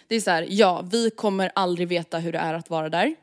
Det 0.09 0.17
är 0.17 0.21
så 0.21 0.31
här, 0.31 0.47
ja 0.49 0.85
vi 0.91 1.11
kommer 1.11 1.51
aldrig 1.55 1.89
veta 1.89 2.19
hur 2.19 2.33
det 2.33 2.39
är 2.39 2.55
att 2.55 2.71
vara 2.71 2.89
där. 2.89 3.15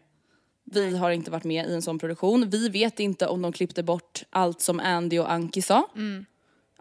Vi 0.72 0.98
har 0.98 1.12
inte 1.12 1.32
varit 1.32 1.44
med 1.44 1.70
i 1.70 1.74
en 1.74 1.82
sån 1.82 2.00
produktion. 2.00 2.50
Vi 2.50 2.70
vet 2.70 3.00
inte 3.00 3.28
om 3.28 3.42
de 3.42 3.54
klippte 3.54 3.84
bort 3.84 4.24
allt 4.30 4.62
som 4.62 4.80
Andy 4.80 5.20
och 5.20 5.32
Anki 5.32 5.62
sa. 5.62 5.90
Mm. 5.96 6.26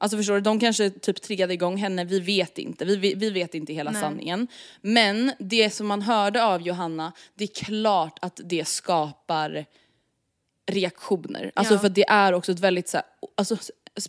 Alltså 0.05 0.17
förstår 0.17 0.35
du, 0.35 0.41
de 0.41 0.61
kanske 0.61 0.91
typ 0.91 1.23
triggade 1.23 1.55
igång 1.55 1.77
henne, 1.77 2.05
vi 2.05 2.21
vet 2.21 2.59
inte. 2.59 2.85
Vi, 2.85 2.97
vi, 2.97 3.15
vi 3.15 3.31
vet 3.31 3.55
inte 3.55 3.73
hela 3.73 3.93
sanningen. 3.93 4.49
Men 4.81 5.33
det 5.39 5.71
som 5.71 5.87
man 5.87 6.03
hörde 6.03 6.45
av 6.45 6.63
Johanna, 6.63 7.13
det 7.35 7.45
är 7.45 7.65
klart 7.65 8.19
att 8.23 8.41
det 8.45 8.65
skapar 8.69 9.65
reaktioner. 10.71 11.53
Alltså 11.55 11.75
Ja. 11.75 11.79
för 11.81 11.89
det 11.89 12.05
är 12.09 12.33
också 12.33 12.53
ett 12.53 12.61
väldigt 12.61 12.89
så 12.89 12.97
här, 12.97 13.07
alltså, 13.37 13.57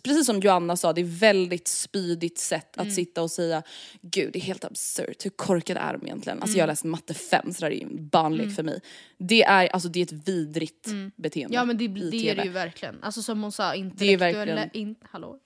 precis 0.04 0.26
som 0.26 0.40
Joanna 0.40 0.76
sa, 0.76 0.92
det 0.92 1.00
är 1.00 1.18
väldigt 1.18 1.68
spydigt 1.68 2.38
sätt 2.38 2.76
Mm. 2.76 2.88
att 2.88 2.94
sitta 2.94 3.22
och 3.22 3.30
säga 3.30 3.62
Gud 4.00 4.32
det 4.32 4.38
är 4.38 4.42
helt 4.42 4.64
absurt, 4.64 5.24
hur 5.24 5.30
korkade 5.30 5.80
är 5.80 5.92
de 5.92 6.06
egentligen? 6.06 6.42
Alltså 6.42 6.56
jag 6.58 6.62
har 6.62 6.68
läst 6.68 6.84
matte 6.84 7.14
5 7.14 7.52
så 7.52 7.60
det 7.60 7.74
är 7.74 7.80
ju 7.80 7.98
barnlek 8.00 8.54
för 8.56 8.62
mig. 8.62 8.80
Det 9.18 9.42
är, 9.42 9.66
alltså, 9.68 9.88
det 9.88 10.00
är 10.00 10.02
ett 10.04 10.28
vidrigt 10.28 10.88
beteende 11.16 11.54
ja 11.54 11.64
men 11.64 11.78
det, 11.78 11.88
det 11.88 12.30
är 12.30 12.34
det 12.36 12.44
ju 12.44 12.50
verkligen. 12.50 13.02
Alltså 13.02 13.22
som 13.22 13.42
hon 13.42 13.52
sa, 13.52 13.74
är 13.74 13.78
intellektuell, 13.78 14.48
verkligen- 14.48 14.70
in, 14.88 14.94
hallå? 15.02 15.38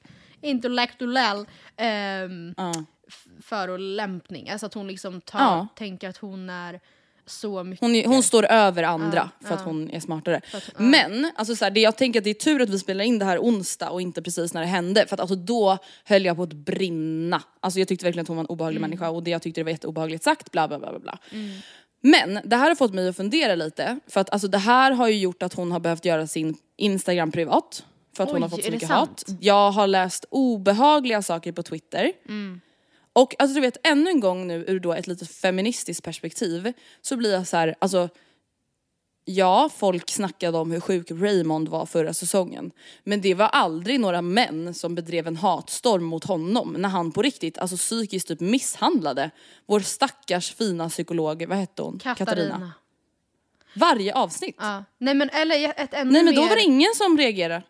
Intellektuell 0.43 1.47
Ja. 2.57 2.73
f- 3.09 3.27
förolämpning. 3.43 4.51
Alltså 4.51 4.67
att 4.67 4.75
hon 4.75 4.87
liksom 4.89 5.21
tar, 5.21 5.39
Ja. 5.39 5.67
tänker 5.77 6.09
att 6.09 6.17
hon 6.17 6.51
är 6.51 6.81
så 7.27 7.65
mycket. 7.65 7.81
Hon, 7.81 8.05
hon 8.15 8.23
står 8.23 8.45
över 8.45 8.83
andra 8.83 9.31
Ja, 9.41 9.47
för 9.49 9.55
att 9.55 9.65
hon 9.65 9.91
är 9.91 10.01
smartare. 10.01 10.37
att-. 10.55 10.71
Men 10.79 11.31
alltså 11.37 11.57
så 11.57 11.65
här, 11.65 11.71
det, 11.71 11.81
jag 11.81 11.97
tänker 11.97 12.21
att 12.21 12.25
det 12.25 12.31
är 12.31 12.35
tur 12.35 12.63
att 12.63 12.69
vi 12.71 12.79
spelar 12.79 13.05
in 13.05 13.19
det 13.19 13.25
här 13.25 13.39
onsdag 13.39 13.91
och 13.91 14.01
inte 14.03 14.23
precis 14.23 14.55
när 14.55 14.61
det 14.61 14.67
hände. 14.67 15.07
För 15.07 15.15
att 15.17 15.21
alltså, 15.21 15.37
då 15.37 15.79
höll 16.05 16.25
jag 16.25 16.37
på 16.37 16.43
att 16.43 16.53
brinna. 16.53 17.43
Alltså, 17.61 17.79
jag 17.79 17.89
tyckte 17.89 18.05
verkligen 18.05 18.23
att 18.25 18.29
hon 18.29 18.37
var 18.37 18.45
en 18.45 18.49
obehaglig 18.49 18.79
Mm. 18.79 18.91
människa 18.91 19.11
och 19.11 19.23
det 19.23 19.31
jag 19.31 19.43
tyckte 19.43 19.61
det 19.61 19.65
var 19.65 19.71
jätteobehagligt 19.71 20.25
sagt. 20.25 20.51
Bla, 20.51 20.69
bla, 20.69 20.79
bla, 20.79 20.91
bla, 20.91 20.99
bla. 21.01 21.19
Men 22.03 22.41
det 22.45 22.57
här 22.57 22.69
har 22.69 22.75
fått 22.75 22.95
mig 22.95 23.09
att 23.09 23.17
fundera 23.17 23.55
lite. 23.55 23.99
För 24.07 24.21
att 24.21 24.31
alltså, 24.31 24.49
det 24.49 24.59
här 24.59 24.91
har 24.93 25.09
ju 25.09 25.19
gjort 25.19 25.43
att 25.43 25.55
hon 25.55 25.73
har 25.73 25.81
behövt 25.81 26.05
göra 26.05 26.27
sin 26.27 26.57
Instagram 26.77 27.33
privat. 27.33 27.85
För 28.17 28.25
att 28.25 28.31
hon 28.31 28.37
Oj, 28.37 28.43
har 28.43 28.49
fått 28.49 28.65
så 28.65 28.71
mycket 28.71 28.89
hat. 28.89 29.25
Jag 29.41 29.71
har 29.71 29.87
läst 29.87 30.25
obehagliga 30.31 31.23
saker 31.23 31.53
på 31.53 31.63
Twitter. 31.63 32.13
Och 33.13 33.35
alltså 33.39 33.55
du 33.55 33.61
vet 33.61 33.87
ännu 33.87 34.11
en 34.11 34.21
gång 34.21 34.47
nu 34.47 34.65
ur 34.69 34.81
då 34.81 34.93
ett 34.93 35.07
lite 35.07 35.27
feministiskt 35.27 36.05
perspektiv 36.05 36.73
så 37.01 37.17
blir 37.17 37.33
jag 37.33 37.47
så 37.47 37.57
här, 37.57 37.75
alltså 37.79 38.09
Ja, 39.25 39.71
folk 39.77 40.11
snackade 40.11 40.59
om 40.59 40.71
hur 40.71 40.81
sjuk 40.81 41.11
Raymond 41.11 41.69
var 41.69 41.87
förra 41.87 42.15
säsongen. 42.15 42.71
Men 43.05 43.21
det 43.21 43.35
var 43.35 43.47
aldrig 43.47 44.01
några 44.01 44.23
män 44.23 44.75
som 44.75 44.95
bedrev 44.95 45.27
en 45.27 45.37
hatstorm 45.37 46.05
mot 46.05 46.25
honom 46.25 46.73
när 46.79 46.89
han 46.89 47.13
på 47.13 47.23
riktigt, 47.23 47.59
alltså 47.59 47.77
psykiskt 47.77 48.29
typ 48.29 48.41
misshandlade 48.41 49.31
vår 49.67 49.81
stackars 49.81 50.55
fina 50.55 50.89
psykolog, 50.89 51.47
vad 51.49 51.59
hette 51.59 51.83
hon? 51.83 51.99
Katarina. 51.99 52.73
Varje 53.75 54.15
avsnitt. 54.15 54.57
Ja. 54.59 54.85
Nej 54.99 55.15
men 55.15 55.31
eller 55.31 55.75
ett 55.77 55.95
ännu 55.95 56.13
Nej 56.13 56.23
men 56.23 56.35
då 56.35 56.43
var 56.43 56.57
det 56.57 56.63
ingen 56.63 56.91
som 56.95 57.19
reagerade. 57.19 57.63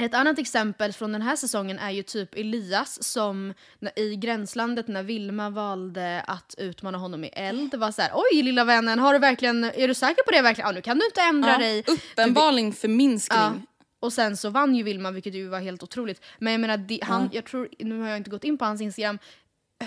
Ett 0.00 0.14
annat 0.14 0.38
exempel 0.38 0.92
från 0.92 1.12
den 1.12 1.22
här 1.22 1.36
säsongen 1.36 1.78
är 1.78 1.90
ju 1.90 2.02
typ 2.02 2.34
Elias 2.34 3.02
som 3.02 3.54
i 3.96 4.16
Gränslandet 4.16 4.88
när 4.88 5.02
Vilma 5.02 5.50
valde 5.50 6.24
att 6.26 6.54
utmana 6.58 6.98
honom 6.98 7.24
i 7.24 7.28
eld 7.28 7.74
var 7.74 7.92
så 7.92 8.02
här: 8.02 8.10
oj 8.14 8.42
lilla 8.42 8.64
vännen, 8.64 8.98
har 8.98 9.12
du 9.12 9.18
verkligen, 9.18 9.64
är 9.64 9.88
du 9.88 9.94
säker 9.94 10.22
på 10.22 10.30
det 10.30 10.42
verkligen? 10.42 10.68
Ja, 10.68 10.72
nu 10.72 10.80
kan 10.82 10.98
du 10.98 11.04
inte 11.04 11.20
ändra 11.20 11.50
Ja, 11.50 11.58
dig. 11.58 11.84
uppenbarligen 11.86 12.72
förminskning. 12.72 13.38
Ja. 13.40 13.52
Och 14.00 14.12
sen 14.12 14.36
så 14.36 14.50
vann 14.50 14.74
ju 14.74 14.82
Vilma 14.82 15.10
vilket 15.10 15.34
ju 15.34 15.48
var 15.48 15.60
helt 15.60 15.82
otroligt. 15.82 16.24
Men 16.38 16.52
jag 16.52 16.60
menar, 16.60 16.76
det, 16.76 17.00
han, 17.02 17.30
jag 17.32 17.44
tror, 17.44 17.68
nu 17.78 18.00
har 18.00 18.08
jag 18.08 18.16
inte 18.16 18.30
gått 18.30 18.44
in 18.44 18.58
på 18.58 18.64
hans 18.64 18.80
Instagram, 18.80 19.18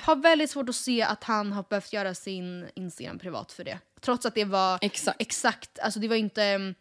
har 0.04 0.16
väldigt 0.16 0.50
svårt 0.52 0.70
att 0.70 0.76
se 0.76 1.02
att 1.02 1.24
han 1.24 1.52
har 1.52 1.64
behövt 1.70 1.94
göra 1.94 2.14
sin 2.14 2.68
Instagram 2.76 3.20
privat 3.20 3.52
för 3.52 3.64
det. 3.64 3.80
Trots 4.02 4.26
att 4.26 4.36
det 4.36 4.46
var 4.46 4.80
Exakt. 4.82 5.22
exakt 5.22 5.80
alltså 5.80 6.00
det 6.00 6.08
var 6.08 6.16
inte, 6.16 6.44
mm, 6.44 6.76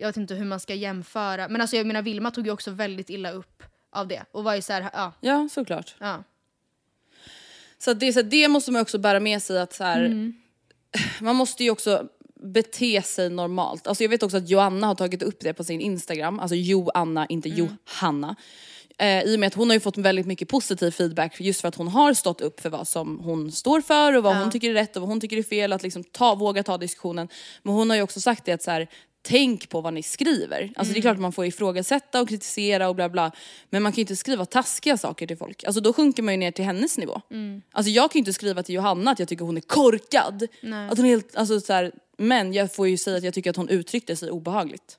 jag 0.00 0.08
vet 0.08 0.16
inte 0.16 0.34
hur 0.34 0.44
man 0.44 0.60
ska 0.60 0.74
jämföra, 0.74 1.48
men 1.48 1.60
alltså 1.60 1.76
jag 1.76 1.86
menar 1.86 2.02
Vilma 2.02 2.30
tog 2.30 2.46
ju 2.46 2.52
också 2.52 2.70
väldigt 2.70 3.10
illa 3.10 3.30
upp 3.30 3.62
av 3.92 4.08
det 4.08 4.22
och 4.32 4.44
var 4.44 4.54
ju 4.54 4.62
så 4.62 4.72
här, 4.72 4.90
ja, 4.92 5.12
Ja, 5.20 5.48
såklart. 5.52 5.94
ja. 5.98 6.24
Så, 7.78 7.90
att 7.90 8.00
det, 8.00 8.12
så 8.12 8.22
det 8.22 8.48
måste 8.48 8.72
man 8.72 8.82
också 8.82 8.98
bära 8.98 9.20
med 9.20 9.42
sig 9.42 9.60
att 9.60 9.72
så 9.72 9.84
här, 9.84 10.04
Mm. 10.04 10.32
man 11.20 11.36
måste 11.36 11.64
ju 11.64 11.70
också 11.70 12.08
bete 12.42 13.02
sig 13.02 13.30
normalt. 13.30 13.86
Alltså 13.86 14.04
jag 14.04 14.08
vet 14.08 14.22
också 14.22 14.36
att 14.36 14.48
Joanna 14.48 14.86
har 14.86 14.94
tagit 14.94 15.22
upp 15.22 15.40
det 15.40 15.52
på 15.54 15.64
sin 15.64 15.80
Instagram, 15.80 16.40
alltså 16.40 16.54
Joanna, 16.56 17.26
inte 17.26 17.48
Mm. 17.48 17.58
Johanna. 17.58 18.36
Eh, 18.98 19.22
I 19.22 19.36
och 19.36 19.40
med 19.40 19.46
att 19.46 19.54
hon 19.54 19.68
har 19.70 19.74
ju 19.74 19.80
fått 19.80 19.96
väldigt 19.98 20.26
mycket 20.26 20.48
positiv 20.48 20.90
feedback 20.90 21.40
just 21.40 21.60
för 21.60 21.68
att 21.68 21.74
hon 21.74 21.88
har 21.88 22.14
stått 22.14 22.40
upp 22.40 22.60
för 22.60 22.70
vad 22.70 22.88
som 22.88 23.18
hon 23.18 23.52
står 23.52 23.80
för 23.80 24.16
och 24.16 24.22
vad 24.22 24.36
hon 24.36 24.50
tycker 24.50 24.70
är 24.70 24.74
rätt 24.74 24.96
och 24.96 25.02
vad 25.02 25.08
hon 25.08 25.20
tycker 25.20 25.36
är 25.36 25.42
fel, 25.42 25.72
att 25.72 25.82
liksom 25.82 26.04
ta, 26.04 26.34
våga 26.34 26.62
ta 26.62 26.78
diskussionen. 26.78 27.28
Men 27.62 27.74
hon 27.74 27.90
har 27.90 27.96
ju 27.96 28.02
också 28.02 28.20
sagt 28.20 28.44
det 28.44 28.52
att 28.52 28.62
så 28.62 28.70
här, 28.70 28.88
tänk 29.22 29.68
på 29.68 29.80
vad 29.80 29.94
ni 29.94 30.02
skriver. 30.02 30.72
Alltså 30.76 30.94
det 30.94 30.98
är 30.98 31.02
klart 31.02 31.14
att 31.14 31.20
man 31.20 31.32
får 31.32 31.46
ifrågasätta 31.46 32.20
och 32.20 32.28
kritisera 32.28 32.88
och 32.88 32.94
bla 32.94 33.08
bla. 33.08 33.32
Men 33.70 33.82
man 33.82 33.92
kan 33.92 33.96
ju 33.96 34.00
inte 34.02 34.16
skriva 34.16 34.46
taskiga 34.46 34.96
saker 34.96 35.26
till 35.26 35.36
folk. 35.36 35.64
Alltså 35.64 35.80
då 35.80 35.92
sjunker 35.92 36.22
man 36.22 36.34
ju 36.34 36.38
ner 36.38 36.50
till 36.50 36.64
hennes 36.64 36.98
nivå. 36.98 37.20
Alltså 37.72 37.90
jag 37.90 38.10
kan 38.10 38.18
ju 38.18 38.20
inte 38.20 38.32
skriva 38.32 38.62
till 38.62 38.74
Johanna 38.74 39.10
att 39.10 39.18
jag 39.18 39.28
tycker 39.28 39.44
hon 39.44 39.56
är 39.56 39.60
korkad. 39.60 40.42
Att 40.90 40.96
hon 40.98 41.06
är 41.06 41.10
helt, 41.10 41.36
alltså 41.36 41.60
så 41.60 41.72
här, 41.72 41.92
men 42.18 42.52
jag 42.52 42.74
får 42.74 42.88
ju 42.88 42.96
säga 42.96 43.16
att 43.16 43.24
jag 43.24 43.34
tycker 43.34 43.50
att 43.50 43.56
hon 43.56 43.68
uttryckte 43.68 44.16
sig 44.16 44.30
obehagligt. 44.30 44.98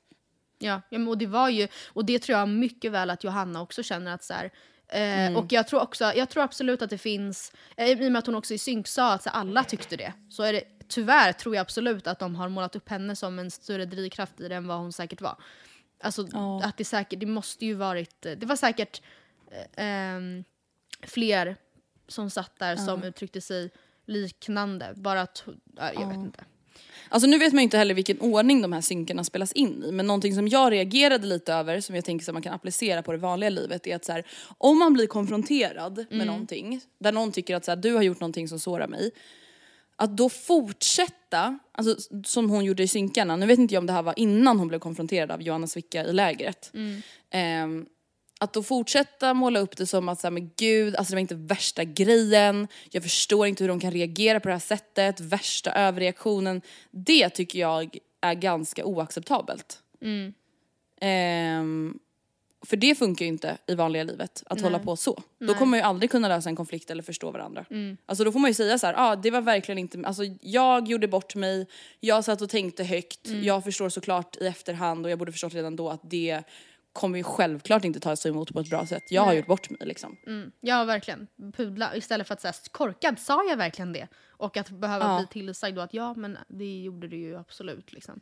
Ja, 0.58 0.80
och 1.08 1.18
det 1.18 1.26
var 1.26 1.48
ju, 1.48 1.68
och 1.86 2.04
det 2.04 2.18
tror 2.18 2.38
jag 2.38 2.48
mycket 2.48 2.92
väl 2.92 3.10
att 3.10 3.24
Johanna 3.24 3.62
också 3.62 3.82
känner 3.82 4.14
att 4.14 4.24
så 4.24 4.34
här, 4.34 4.50
eh, 4.88 5.36
Och 5.36 5.52
jag 5.52 5.68
tror 5.68 5.80
också, 5.82 6.12
jag 6.16 6.28
tror 6.28 6.42
absolut 6.42 6.82
att 6.82 6.90
det 6.90 6.98
finns, 6.98 7.52
eh, 7.76 7.88
i 7.90 8.08
och 8.08 8.12
med 8.12 8.18
att 8.18 8.26
hon 8.26 8.34
också 8.34 8.54
i 8.54 8.58
synk 8.58 8.88
sa 8.88 9.12
att 9.12 9.26
alla 9.26 9.64
tyckte 9.64 9.96
det, 9.96 10.12
så 10.30 10.42
är 10.42 10.52
det 10.52 10.62
tyvärr 10.94 11.32
tror 11.32 11.54
jag 11.54 11.62
absolut 11.62 12.06
att 12.06 12.18
de 12.18 12.34
har 12.34 12.48
målat 12.48 12.76
upp 12.76 12.88
henne 12.88 13.16
som 13.16 13.38
en 13.38 13.50
större 13.50 13.84
drivkraft 13.84 14.40
i 14.40 14.48
det 14.48 14.54
än 14.54 14.66
vad 14.66 14.78
hon 14.78 14.92
säkert 14.92 15.20
var. 15.20 15.36
Alltså 16.00 16.26
att 16.62 16.76
det 16.76 16.84
säkert, 16.84 17.20
det 17.20 17.26
måste 17.26 17.66
ju 17.66 17.74
varit, 17.74 18.22
det 18.22 18.44
var 18.44 18.56
säkert 18.56 19.02
eh, 19.50 19.84
ehm, 19.86 20.44
fler 21.02 21.56
som 22.08 22.30
satt 22.30 22.58
där 22.58 22.76
som 22.76 23.02
uttryckte 23.02 23.40
sig 23.40 23.70
liknande, 24.06 24.92
bara 24.96 25.20
att, 25.20 25.44
ja, 25.76 25.92
jag 25.92 26.06
vet 26.06 26.16
inte. 26.16 26.44
Alltså 27.08 27.28
nu 27.28 27.38
vet 27.38 27.52
man 27.52 27.60
ju 27.60 27.64
inte 27.64 27.78
heller 27.78 27.94
vilken 27.94 28.20
ordning 28.20 28.62
de 28.62 28.72
här 28.72 28.80
synkerna 28.80 29.24
spelas 29.24 29.52
in 29.52 29.84
i 29.84 29.92
men 29.92 30.06
någonting 30.06 30.34
som 30.34 30.48
jag 30.48 30.72
reagerade 30.72 31.26
lite 31.26 31.54
över 31.54 31.80
som 31.80 31.94
jag 31.94 32.04
tänker 32.04 32.28
att 32.28 32.32
man 32.32 32.42
kan 32.42 32.54
applicera 32.54 33.02
på 33.02 33.12
det 33.12 33.18
vanliga 33.18 33.50
livet 33.50 33.86
är 33.86 33.96
att 33.96 34.04
så 34.04 34.12
här, 34.12 34.26
om 34.58 34.78
man 34.78 34.92
blir 34.92 35.06
konfronterad 35.06 36.06
med 36.10 36.26
någonting 36.26 36.80
där 36.98 37.12
någon 37.12 37.32
tycker 37.32 37.56
att 37.56 37.64
så 37.64 37.70
här, 37.70 37.76
du 37.76 37.94
har 37.94 38.02
gjort 38.02 38.20
någonting 38.20 38.48
som 38.48 38.60
sårar 38.60 38.88
mig 38.88 39.10
att 39.96 40.16
då 40.16 40.28
fortsätta, 40.28 41.58
alltså 41.72 41.96
som 42.24 42.50
hon 42.50 42.64
gjorde 42.64 42.82
i 42.82 42.88
synkarna, 42.88 43.36
nu 43.36 43.46
vet 43.46 43.58
inte 43.58 43.74
jag 43.74 43.80
om 43.80 43.86
det 43.86 43.92
här 43.92 44.02
var 44.02 44.18
innan 44.18 44.58
hon 44.58 44.68
blev 44.68 44.78
konfronterad 44.78 45.30
av 45.30 45.42
Johanna 45.42 45.66
Svicka 45.66 46.04
i 46.04 46.12
lägret. 46.12 46.70
Ehm, 47.30 47.86
att 48.40 48.52
då 48.52 48.62
fortsätta 48.62 49.34
måla 49.34 49.60
upp 49.60 49.76
det 49.76 49.86
som 49.86 50.08
att 50.08 50.20
så 50.20 50.26
här, 50.26 50.30
men 50.32 50.50
gud, 50.56 50.96
alltså 50.96 51.12
det 51.12 51.16
var 51.16 51.20
inte 51.20 51.34
värsta 51.34 51.84
grejen, 51.84 52.68
jag 52.90 53.02
förstår 53.02 53.46
inte 53.46 53.64
hur 53.64 53.68
de 53.68 53.80
kan 53.80 53.90
reagera 53.90 54.40
på 54.40 54.48
det 54.48 54.54
här 54.54 54.60
sättet, 54.60 55.20
värsta 55.20 55.72
överreaktionen. 55.72 56.62
Det 56.90 57.28
tycker 57.28 57.58
jag 57.58 57.98
är 58.20 58.34
ganska 58.34 58.84
oacceptabelt. 58.84 59.78
Ehm, 61.00 61.98
för 62.66 62.76
det 62.76 62.94
funkar 62.94 63.24
ju 63.24 63.28
inte 63.28 63.58
i 63.66 63.74
vanliga 63.74 64.04
livet 64.04 64.42
att 64.46 64.60
hålla 64.60 64.78
på 64.78 64.96
så. 64.96 65.22
Då 65.40 65.54
kommer 65.54 65.66
man 65.70 65.78
ju 65.78 65.82
aldrig 65.84 66.10
kunna 66.10 66.28
lösa 66.28 66.48
en 66.48 66.56
konflikt 66.56 66.90
eller 66.90 67.02
förstå 67.02 67.30
varandra. 67.30 67.64
Alltså 68.06 68.24
då 68.24 68.32
får 68.32 68.38
man 68.38 68.50
ju 68.50 68.54
säga 68.54 68.78
så 68.78 68.86
här, 68.86 68.94
ah, 68.98 69.16
det 69.16 69.30
var 69.30 69.40
verkligen 69.40 69.78
inte, 69.78 70.02
alltså 70.04 70.22
jag 70.40 70.88
gjorde 70.88 71.08
bort 71.08 71.34
mig, 71.34 71.66
jag 72.00 72.24
satt 72.24 72.42
och 72.42 72.50
tänkte 72.50 72.84
högt, 72.84 73.28
jag 73.42 73.64
förstår 73.64 73.88
såklart 73.88 74.36
i 74.36 74.46
efterhand 74.46 75.04
och 75.06 75.10
jag 75.10 75.18
borde 75.18 75.32
förstått 75.32 75.54
redan 75.54 75.76
då 75.76 75.90
att 75.90 76.00
det 76.02 76.42
kommer 76.92 77.18
ju 77.18 77.24
självklart 77.24 77.84
inte 77.84 78.00
tas 78.00 78.26
emot 78.26 78.52
på 78.52 78.60
ett 78.60 78.70
bra 78.70 78.86
sätt. 78.86 79.02
Jag 79.10 79.22
har 79.22 79.32
gjort 79.32 79.46
bort 79.46 79.70
mig 79.70 79.80
liksom. 79.84 80.16
Ja, 80.60 80.84
verkligen. 80.84 81.26
Pudla 81.56 81.96
istället 81.96 82.26
för 82.26 82.34
att 82.34 82.40
säga 82.40 82.52
korkad, 82.70 83.18
sa 83.18 83.44
jag 83.44 83.56
verkligen 83.56 83.92
det? 83.92 84.08
Och 84.42 84.56
att 84.56 84.70
behöva 84.70 85.04
Ja. 85.04 85.18
bli 85.18 85.26
tillsagd 85.26 85.76
då 85.76 85.80
att 85.82 85.94
ja, 85.94 86.14
men 86.14 86.38
det 86.48 86.82
gjorde 86.82 87.08
du 87.08 87.16
ju 87.16 87.36
absolut. 87.38 87.92
Liksom. 87.92 88.20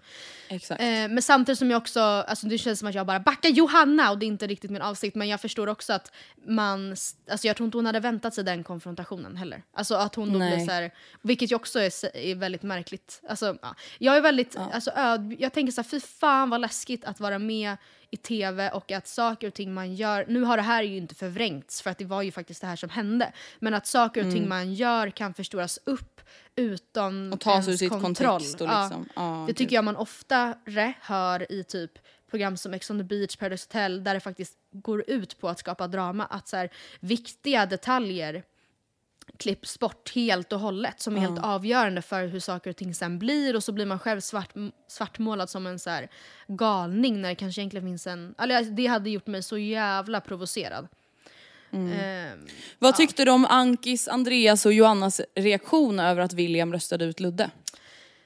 Exakt. 0.49 0.81
Eh, 0.81 0.87
men 0.87 1.23
samtidigt 1.23 1.59
som 1.59 1.71
jag 1.71 1.79
också, 1.79 2.01
alltså 2.01 2.47
det 2.47 2.59
känns 2.59 2.79
som 2.79 2.89
att 2.89 2.95
jag 2.95 3.07
bara 3.07 3.21
backar 3.21 3.49
Johanna 3.49 4.11
och 4.11 4.19
det 4.19 4.27
är 4.27 4.29
inte 4.29 4.47
riktigt 4.47 4.71
min 4.71 4.83
avsikt 4.83 5.17
men 5.17 5.29
jag 5.29 5.41
förstår 5.41 5.67
också 5.67 5.93
att 5.93 6.13
man, 6.47 6.91
alltså 7.31 7.47
jag 7.47 7.57
tror 7.57 7.65
inte 7.65 7.79
hon 7.79 7.87
hade 7.87 8.01
väntat 8.01 8.35
sig 8.35 8.45
den 8.45 8.65
konfrontationen 8.65 9.37
heller. 9.37 9.63
Alltså 9.73 9.95
att 9.95 10.15
hon 10.15 10.33
då 10.33 10.39
Nej. 10.39 10.57
blir 10.57 10.67
så 10.67 10.73
här, 10.73 10.91
vilket 11.23 11.53
ju 11.53 11.57
också 11.57 11.81
är, 11.81 12.17
är 12.17 12.35
väldigt 12.35 12.63
märkligt. 12.63 13.21
Alltså, 13.29 13.57
ja. 13.63 13.75
Jag 13.99 14.17
är 14.17 14.21
väldigt, 14.21 14.57
alltså 14.57 14.91
öd, 14.91 15.37
jag 15.39 15.53
tänker 15.53 15.73
så 15.73 15.81
här, 15.83 15.89
fy 15.89 16.01
fan 16.01 16.51
vad 16.51 16.61
läskigt 16.61 17.05
att 17.05 17.21
vara 17.21 17.39
med 17.39 17.77
i 18.13 18.17
tv 18.17 18.71
och 18.71 18.93
att 18.93 19.09
saker 19.09 19.47
och 19.49 19.55
ting 19.55 19.75
man 19.75 19.95
gör, 19.95 20.25
nu 20.29 20.43
har 20.43 20.57
det 20.57 20.63
här 20.63 20.83
ju 20.83 20.97
inte 20.97 21.15
förvrängts 21.15 21.83
för 21.83 21.91
att 21.91 21.99
det 21.99 22.05
var 22.05 22.23
ju 22.23 22.33
faktiskt 22.33 22.61
det 22.61 22.67
här 22.67 22.77
som 22.77 22.91
hände, 22.91 23.33
men 23.59 23.75
att 23.75 23.87
saker 23.87 24.27
och 24.27 24.33
ting 24.33 24.49
man 24.49 24.75
gör 24.75 25.11
kan 25.11 25.35
förstoras 25.35 25.79
upp 25.85 26.10
utan 26.57 27.17
Mm. 27.17 27.33
Och 27.33 27.47
ur 27.47 27.51
ens 27.51 27.79
sitt 27.79 27.91
kontroll. 27.91 28.29
kontext 28.29 28.61
och 28.61 28.69
liksom, 28.69 29.09
ja, 29.17 29.45
det 29.47 29.53
tycker 29.53 29.71
gud. 29.71 29.73
jag 29.73 29.85
man 29.85 29.97
oftare 29.97 30.95
hör 31.01 31.53
i 31.53 31.65
typ 31.65 31.99
program 32.31 32.57
som 32.57 32.75
Ex 32.75 32.91
on 32.91 32.99
the 32.99 33.05
beach, 33.05 33.37
Paradise 33.37 33.67
Hotel 33.69 34.05
där 34.05 34.15
det 34.15 34.21
faktiskt 34.21 34.59
går 34.73 35.05
ut 35.07 35.41
på 35.41 35.49
att 35.49 35.59
skapa 35.59 35.89
drama. 35.89 36.25
Att 36.25 36.49
så 36.49 36.57
här, 36.57 36.71
viktiga 37.01 37.67
detaljer 37.67 38.43
klipps 39.37 39.79
bort 39.79 40.15
helt 40.15 40.53
och 40.53 40.61
hållet 40.61 41.01
som 41.01 41.17
är 41.17 41.21
helt 41.21 41.45
avgörande 41.45 42.03
för 42.03 42.27
hur 42.27 42.41
saker 42.41 42.71
och 42.71 42.77
ting 42.77 42.95
sen 42.95 43.19
blir 43.19 43.57
och 43.57 43.65
så 43.65 43.73
blir 43.73 43.87
man 43.87 43.99
själv 43.99 44.21
svart, 44.21 44.51
svartmålad 44.89 45.51
som 45.51 45.67
en 45.67 45.79
så 45.79 45.91
här 45.91 46.09
galning 46.47 47.21
när 47.21 47.29
det 47.29 47.35
kanske 47.35 47.61
egentligen 47.61 47.87
finns 47.87 48.07
en... 48.07 48.35
Alltså, 48.39 48.73
det 48.73 48.87
hade 48.87 49.11
gjort 49.11 49.27
mig 49.27 49.43
så 49.43 49.59
jävla 49.59 50.21
provocerad. 50.21 50.89
Ehm, 51.73 52.47
Vad 52.79 52.97
tyckte 52.97 53.25
du 53.25 53.31
om 53.31 53.45
Ankis, 53.45 54.09
Andreas 54.09 54.67
och 54.67 54.73
Johannas 54.73 55.21
reaktion 55.35 56.01
över 56.01 56.23
att 56.23 56.33
William 56.33 56.73
röstade 56.73 57.05
ut 57.05 57.21
Ludde? 57.21 57.51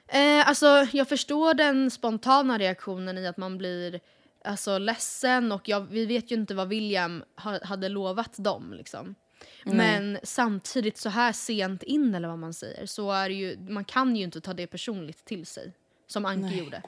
Eh, 0.07 0.49
alltså, 0.49 0.87
jag 0.91 1.09
förstår 1.09 1.53
den 1.53 1.91
spontana 1.91 2.57
reaktionen 2.57 3.17
i 3.17 3.27
att 3.27 3.37
man 3.37 3.57
blir 3.57 3.99
alltså, 4.43 4.77
ledsen 4.77 5.51
och 5.51 5.69
jag, 5.69 5.81
vi 5.81 6.05
vet 6.05 6.31
ju 6.31 6.35
inte 6.35 6.53
vad 6.53 6.67
William 6.67 7.23
ha, 7.35 7.65
hade 7.65 7.89
lovat 7.89 8.33
dem. 8.37 8.73
Liksom. 8.73 9.15
Men 9.63 10.19
samtidigt 10.23 10.97
så 10.97 11.09
här 11.09 11.31
sent 11.31 11.83
in 11.83 12.15
eller 12.15 12.27
vad 12.27 12.39
man 12.39 12.53
säger 12.53 12.85
så 12.85 13.11
är 13.11 13.29
ju, 13.29 13.57
man 13.69 13.85
kan 13.85 14.15
ju 14.15 14.23
inte 14.23 14.41
ta 14.41 14.53
det 14.53 14.67
personligt 14.67 15.25
till 15.25 15.45
sig. 15.45 15.73
Som 16.07 16.25
Anki 16.25 16.57
gjorde. 16.57 16.81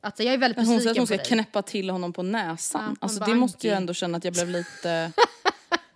Alltså, 0.00 0.22
jag 0.22 0.34
är 0.34 0.38
väldigt 0.38 0.56
Hon 0.56 0.66
säger 0.66 0.78
besviken 0.78 1.02
att 1.02 1.08
hon 1.08 1.18
ska 1.18 1.34
knäppa 1.34 1.62
till 1.62 1.90
honom 1.90 2.12
på 2.12 2.22
näsan. 2.22 2.82
Ja, 2.86 2.96
alltså 3.00 3.24
det 3.24 3.34
måste 3.34 3.68
jag 3.68 3.76
ändå 3.76 3.94
känna 3.94 4.18
att 4.18 4.24
jag 4.24 4.34
blev 4.34 4.48
lite... 4.48 5.12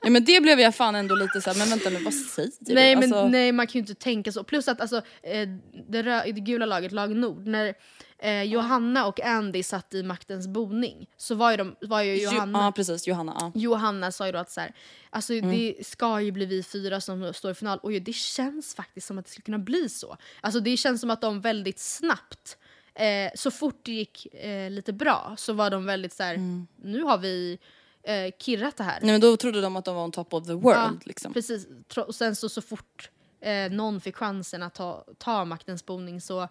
ja 0.04 0.11
men 0.11 0.25
det 0.25 0.40
blev 0.42 0.61
jag 0.61 0.75
fan 0.75 0.94
ändå 0.94 1.14
lite 1.14 1.40
såhär, 1.40 1.58
men 1.58 1.68
vänta 1.68 1.90
nu 1.90 1.99
vad 2.04 2.14
säger 2.14 2.50
du? 2.61 2.75
Nej, 2.75 2.94
men, 2.96 3.04
alltså, 3.04 3.28
nej 3.28 3.52
man 3.52 3.66
kan 3.66 3.73
ju 3.73 3.80
inte 3.80 3.94
tänka 3.94 4.32
så. 4.32 4.44
Plus 4.44 4.68
att 4.68 4.80
alltså, 4.80 4.96
eh, 5.23 5.49
det, 5.88 6.02
rö- 6.02 6.32
det 6.32 6.40
gula 6.40 6.66
laget, 6.66 6.92
lag 6.92 7.16
Nord, 7.16 7.46
när 7.46 7.75
eh, 8.18 8.42
Johanna 8.42 9.06
och 9.06 9.20
Andy 9.20 9.62
satt 9.62 9.94
i 9.94 10.02
maktens 10.02 10.46
boning 10.49 11.06
så 11.16 11.34
var 11.34 11.50
ju, 11.50 11.56
de, 11.56 11.76
var 11.80 12.02
ju 12.02 12.14
Jo- 12.14 12.30
Johanna... 12.32 12.58
Ja 12.58 12.73
precis, 12.73 13.06
Johanna. 13.06 13.37
Ja. 13.40 13.52
Johanna 13.54 14.12
sa 14.12 14.26
ju 14.26 14.32
då 14.32 14.38
att 14.38 14.50
så 14.50 14.61
här, 14.61 14.73
alltså 15.11 15.32
Mm. 15.34 15.50
det 15.50 15.87
ska 15.87 16.20
ju 16.20 16.32
bli 16.32 16.46
vi 16.46 16.62
fyra 16.62 17.00
som 17.00 17.32
står 17.34 17.50
i 17.50 17.54
final 17.54 17.78
och 17.82 17.92
det 17.92 18.12
känns 18.14 18.75
faktiskt 18.75 19.06
som 19.06 19.18
att 19.18 19.25
det 19.25 19.30
skulle 19.30 19.44
kunna 19.44 19.58
bli 19.58 19.88
så. 19.88 20.16
Alltså 20.40 20.61
det 20.61 20.76
känns 20.76 21.00
som 21.00 21.11
att 21.11 21.20
de 21.20 21.40
väldigt 21.40 21.78
snabbt, 21.78 22.58
eh, 22.94 23.30
så 23.34 23.50
fort 23.50 23.80
det 23.82 23.92
gick 23.92 24.34
eh, 24.34 24.70
lite 24.70 24.92
bra 24.92 25.34
så 25.38 25.52
var 25.52 25.70
de 25.70 25.84
väldigt 25.87 26.12
så 26.12 26.23
här, 26.23 26.34
Mm. 26.34 26.66
nu 26.82 27.02
har 27.02 27.18
vi 27.18 27.58
eh, 28.04 28.30
kirrat 28.38 28.76
det 28.76 28.84
här. 28.84 28.99
Nej 29.02 29.12
men 29.12 29.20
då 29.20 29.37
trodde 29.37 29.61
de 29.61 29.76
att 29.76 29.85
de 29.85 29.94
var 29.94 30.05
on 30.05 30.12
top 30.12 30.35
of 30.35 30.46
the 30.46 30.52
world 30.52 30.76
Ja, 30.76 30.92
liksom. 31.05 31.33
Precis. 31.33 31.66
Och 32.07 32.14
sen 32.14 32.37
så, 32.37 32.48
så 32.48 32.62
fort 32.62 33.11
eh, 33.40 33.70
någon 33.70 34.00
fick 34.00 34.16
chansen 34.16 34.62
att 34.62 34.74
ta, 34.74 35.05
ta 35.18 35.44
maktens 35.44 35.87
boning 35.87 36.20
så 36.20 36.48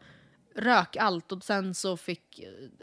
rök 0.56 0.95
allt 0.95 1.32
och 1.32 1.43
sen 1.43 1.73
så 1.73 1.97
fick 1.97 2.39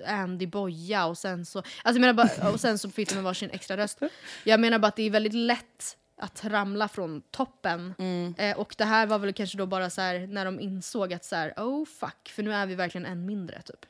eh, 0.06 0.20
Andy 0.20 0.46
boja 0.46 1.06
och 1.06 1.18
sen 1.18 1.46
så, 1.46 1.58
alltså 1.58 1.70
jag 1.84 2.00
menar 2.00 2.12
bara, 2.14 2.50
och 2.50 2.60
sen 2.60 2.78
så 2.78 2.90
fick 2.90 3.14
de 3.14 3.24
varsin 3.24 3.50
extra 3.50 3.76
röst. 3.76 3.98
Jag 4.44 4.60
menar 4.60 4.78
bara 4.78 4.88
att 4.88 4.96
det 4.96 5.02
är 5.02 5.10
väldigt 5.10 5.34
lätt 5.34 5.96
att 6.16 6.44
ramla 6.44 6.88
från 6.88 7.22
toppen. 7.30 7.94
Eh, 8.38 8.58
och 8.58 8.74
det 8.78 8.84
här 8.84 9.06
var 9.06 9.18
väl 9.18 9.32
kanske 9.32 9.58
då 9.58 9.66
bara 9.66 9.90
så 9.90 10.00
här 10.00 10.26
när 10.26 10.44
de 10.44 10.60
insåg 10.60 11.12
att 11.12 11.24
så 11.24 11.36
här, 11.36 11.54
oh 11.56 11.84
fuck, 11.86 12.28
för 12.28 12.42
nu 12.42 12.52
är 12.52 12.66
vi 12.66 12.74
verkligen 12.74 13.06
en 13.06 13.26
mindre 13.26 13.62
typ. 13.62 13.86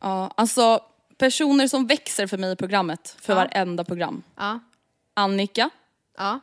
Ja, 0.00 0.34
alltså 0.36 0.80
personer 1.18 1.66
som 1.68 1.86
växer 1.86 2.26
för 2.26 2.38
mig 2.38 2.52
i 2.52 2.56
programmet, 2.56 3.16
för 3.20 3.32
Ja. 3.32 3.36
varenda 3.36 3.84
program. 3.84 4.22
Ja. 4.36 4.60
Annika. 5.14 5.70
Ja. 6.18 6.40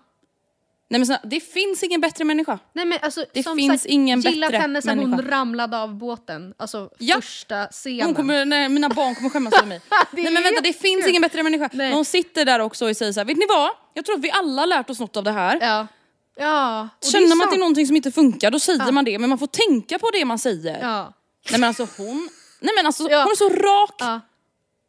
Nej 0.90 1.00
men 1.00 1.06
snälla, 1.06 1.22
det 1.24 1.40
finns 1.40 1.84
ingen 1.84 2.02
bättre 2.02 2.24
människa. 2.24 2.60
Nej, 2.74 2.86
men 2.86 3.00
alltså, 3.02 3.26
Det 3.34 3.44
som 3.44 3.58
finns 3.58 3.82
sagt, 3.82 3.92
ingen 3.92 4.22
gillat 4.22 4.52
bättre 4.52 4.62
henne 4.62 4.82
sen 4.82 5.00
hon 5.00 5.10
människa. 5.10 5.30
ramlade 5.32 5.78
av 5.80 5.96
båten. 5.96 6.54
Alltså 6.58 6.90
Ja. 6.98 7.16
första 7.16 7.68
scenen. 7.68 8.06
Hon 8.06 8.16
kommer, 8.16 8.46
nej, 8.46 8.70
mina 8.70 8.90
barn 8.90 9.16
kommer 9.16 9.30
skämmas 9.30 9.54
över 9.54 9.68
mig. 9.68 9.82
Det 9.90 9.96
nej 10.24 10.32
men 10.34 10.38
är 10.38 10.44
vänta, 10.44 10.62
det 10.62 10.74
finns 10.74 11.08
ingen 11.08 11.22
bättre 11.22 11.44
människa. 11.44 11.70
Nej. 11.74 11.88
Men 11.88 11.94
hon 11.96 12.06
sitter 12.06 12.46
där 12.46 12.60
också 12.60 12.90
och 12.90 12.98
säger 12.98 13.12
så 13.14 13.20
här, 13.20 13.26
vet 13.26 13.38
ni 13.38 13.46
vad? 13.50 13.70
Jag 13.94 14.06
tror 14.06 14.16
att 14.16 14.22
vi 14.22 14.32
alla 14.32 14.62
har 14.62 14.68
lärt 14.68 14.90
oss 14.90 15.00
något 15.00 15.18
av 15.18 15.24
det 15.24 15.32
här. 15.32 15.58
Ja. 15.62 15.88
Ja. 16.36 16.90
och 17.06 17.12
Känner 17.12 17.28
man 17.28 17.32
att 17.32 17.38
det 17.40 17.44
är 17.44 17.50
sant. 17.50 17.60
någonting 17.60 17.88
som 17.88 17.96
inte 17.96 18.12
funkar, 18.12 18.52
då 18.52 18.60
säger 18.60 18.92
man 18.92 19.06
det. 19.06 19.20
Men 19.20 19.30
man 19.30 19.40
får 19.40 19.48
tänka 19.48 20.00
på 20.00 20.10
det 20.14 20.26
man 20.26 20.40
säger. 20.40 20.80
Ja. 20.82 21.14
Nej 21.52 21.60
men 21.60 21.68
alltså 21.68 21.88
hon, 21.98 22.30
nej 22.60 22.74
men 22.76 22.86
alltså 22.86 23.10
Ja. 23.10 23.18
hon 23.24 23.32
är 23.32 23.36
så 23.36 23.50
rak. 23.50 23.96
Ja. 24.00 24.22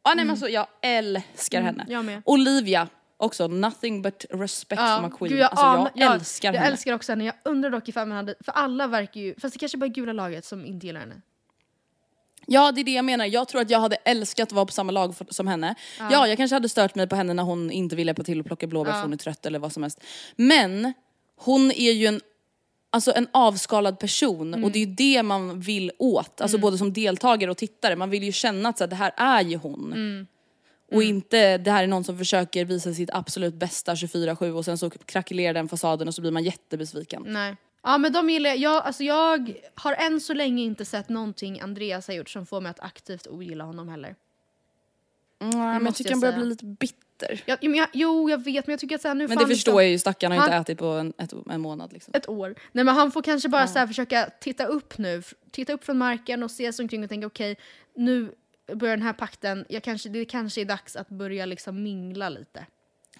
Mm. 0.04 0.10
Ja, 0.10 0.14
nej, 0.14 0.24
men 0.24 0.30
alltså, 0.30 0.48
jag 0.48 0.66
älskar 0.82 1.62
henne. 1.62 1.86
jag 1.88 2.04
med. 2.04 2.22
Olivia, 2.24 2.88
också 3.16 3.46
nothing 3.46 4.02
but 4.02 4.24
respect 4.30 4.80
Ja, 4.82 4.96
for 5.02 5.08
my 5.08 5.16
queen. 5.16 5.28
gud, 5.30 5.38
jag, 5.40 5.50
alltså, 5.50 5.64
jag 5.64 5.74
anar- 5.78 5.90
ja, 5.94 6.14
älskar 6.14 6.48
jag 6.52 6.60
henne. 6.60 6.72
älskar 6.72 6.92
också 6.94 7.12
henne. 7.12 7.24
Jag 7.24 7.34
undrar 7.44 7.70
dock 7.70 7.88
ifall 7.88 8.08
man 8.08 8.16
hade... 8.16 8.34
För 8.40 8.52
alla 8.52 8.86
verkar 8.86 9.20
ju... 9.20 9.34
Fast 9.40 9.52
det 9.54 9.58
kanske 9.58 9.78
bara 9.78 9.86
är 9.86 9.90
gula 9.90 10.12
laget 10.12 10.44
som 10.44 10.66
inte 10.66 10.86
gillar 10.86 11.00
henne. 11.00 11.14
Ja 12.46 12.72
det 12.72 12.80
är 12.80 12.84
det 12.84 12.90
jag 12.90 13.04
menar, 13.04 13.26
jag 13.26 13.48
tror 13.48 13.60
att 13.60 13.70
jag 13.70 13.78
hade 13.80 13.96
älskat 13.96 14.48
att 14.48 14.52
vara 14.52 14.66
på 14.66 14.72
samma 14.72 14.92
lag 14.92 15.10
f- 15.20 15.26
som 15.30 15.46
henne. 15.46 15.74
Ja. 15.98 16.26
jag 16.28 16.36
kanske 16.36 16.56
hade 16.56 16.68
stört 16.68 16.94
mig 16.94 17.06
på 17.08 17.16
henne 17.16 17.34
när 17.34 17.42
hon 17.42 17.70
inte 17.70 17.96
ville 17.96 18.08
hjälpa 18.08 18.22
till 18.22 18.40
att 18.40 18.46
plocka 18.46 18.66
blåbär 18.66 18.92
för 18.92 19.00
hon 19.02 19.12
är 19.12 19.16
trött 19.16 19.46
eller 19.46 19.58
vad 19.58 19.72
som 19.72 19.82
helst. 19.82 20.00
Men 20.36 20.92
hon 21.36 21.70
är 21.72 21.92
ju 21.92 22.06
en, 22.06 22.20
alltså 22.92 23.12
en 23.14 23.28
avskalad 23.32 23.98
person 23.98 24.64
och 24.64 24.72
det 24.72 24.78
är 24.78 24.86
ju 24.86 24.94
det 24.94 25.22
man 25.22 25.60
vill 25.60 25.92
åt. 25.98 26.40
Alltså 26.40 26.58
både 26.58 26.78
som 26.78 26.92
deltagare 26.92 27.50
och 27.50 27.56
tittare, 27.56 27.96
man 27.96 28.10
vill 28.10 28.22
ju 28.22 28.32
känna 28.32 28.68
att 28.68 28.78
så 28.78 28.84
här, 28.84 28.88
det 28.88 28.96
här 28.96 29.12
är 29.16 29.42
ju 29.44 29.56
hon. 29.56 30.26
Och 30.92 31.02
inte 31.02 31.58
det 31.58 31.70
här 31.70 31.82
är 31.82 31.86
någon 31.86 32.04
som 32.04 32.18
försöker 32.18 32.64
visa 32.64 32.94
sitt 32.94 33.10
absolut 33.12 33.54
bästa 33.54 33.94
24-7 33.94 34.50
och 34.50 34.64
sen 34.64 34.78
så 34.78 34.90
krackelerar 34.90 35.54
den 35.54 35.68
fasaden 35.68 36.08
och 36.08 36.14
så 36.14 36.20
blir 36.20 36.30
man 36.30 36.44
jättebesviken. 36.44 37.22
Nej. 37.26 37.56
Ja 37.82 37.98
men 37.98 38.12
de 38.12 38.30
gillar 38.30 38.50
jag. 38.50 38.58
jag. 38.58 38.82
Alltså 38.82 39.04
jag 39.04 39.54
har 39.74 39.94
än 39.94 40.20
så 40.20 40.34
länge 40.34 40.62
inte 40.62 40.84
sett 40.84 41.08
någonting 41.08 41.60
Andreas 41.60 42.08
har 42.08 42.14
gjort 42.14 42.30
som 42.30 42.46
får 42.46 42.60
mig 42.60 42.70
att 42.70 42.80
aktivt 42.80 43.26
ogilla 43.26 43.64
honom 43.64 43.88
heller. 43.88 44.14
Mm, 45.42 45.58
men 45.58 45.84
jag 45.84 45.94
tycker 45.94 46.10
jag 46.10 46.14
han 46.14 46.20
börjar 46.20 46.32
säga. 46.32 46.40
bli 46.40 46.48
lite 46.50 46.64
bitter. 46.66 47.42
Jag, 47.46 47.58
men 47.62 47.74
jag, 47.74 47.88
jo 47.92 48.30
jag 48.30 48.44
vet 48.44 48.66
men 48.66 48.72
jag 48.72 48.80
tycker 48.80 48.94
att 48.94 49.02
så 49.02 49.08
här, 49.08 49.14
nu 49.14 49.28
Men 49.28 49.38
det 49.38 49.46
förstår 49.46 49.54
liksom- 49.54 49.74
jag 49.74 49.88
ju, 49.90 49.98
stackarn 49.98 50.32
har 50.32 50.38
inte 50.38 50.52
Han- 50.52 50.62
ätit 50.62 50.78
på 50.78 50.86
en, 50.86 51.12
ett, 51.18 51.32
en 51.50 51.60
månad 51.60 51.92
liksom. 51.92 52.14
ett 52.16 52.28
år. 52.28 52.54
Nej 52.72 52.84
men 52.84 52.94
han 52.94 53.10
får 53.12 53.22
kanske 53.22 53.48
bara 53.48 53.66
så 53.66 53.86
försöka 53.86 54.30
titta 54.40 54.64
upp 54.66 54.98
nu, 54.98 55.22
titta 55.50 55.72
upp 55.72 55.84
från 55.84 55.98
marken 55.98 56.42
och 56.42 56.50
se 56.50 56.72
sig 56.72 56.82
omkring 56.82 57.02
och 57.02 57.08
tänka 57.08 57.26
okej, 57.26 57.56
nu 57.96 58.32
börjar 58.74 58.96
den 58.96 59.06
här 59.06 59.12
pakten, 59.12 59.64
jag 59.68 59.82
kanske, 59.82 60.08
det 60.08 60.24
kanske 60.24 60.60
är 60.60 60.64
dags 60.64 60.96
att 60.96 61.08
börja 61.08 61.46
liksom 61.46 61.82
mingla 61.82 62.28
lite. 62.28 62.66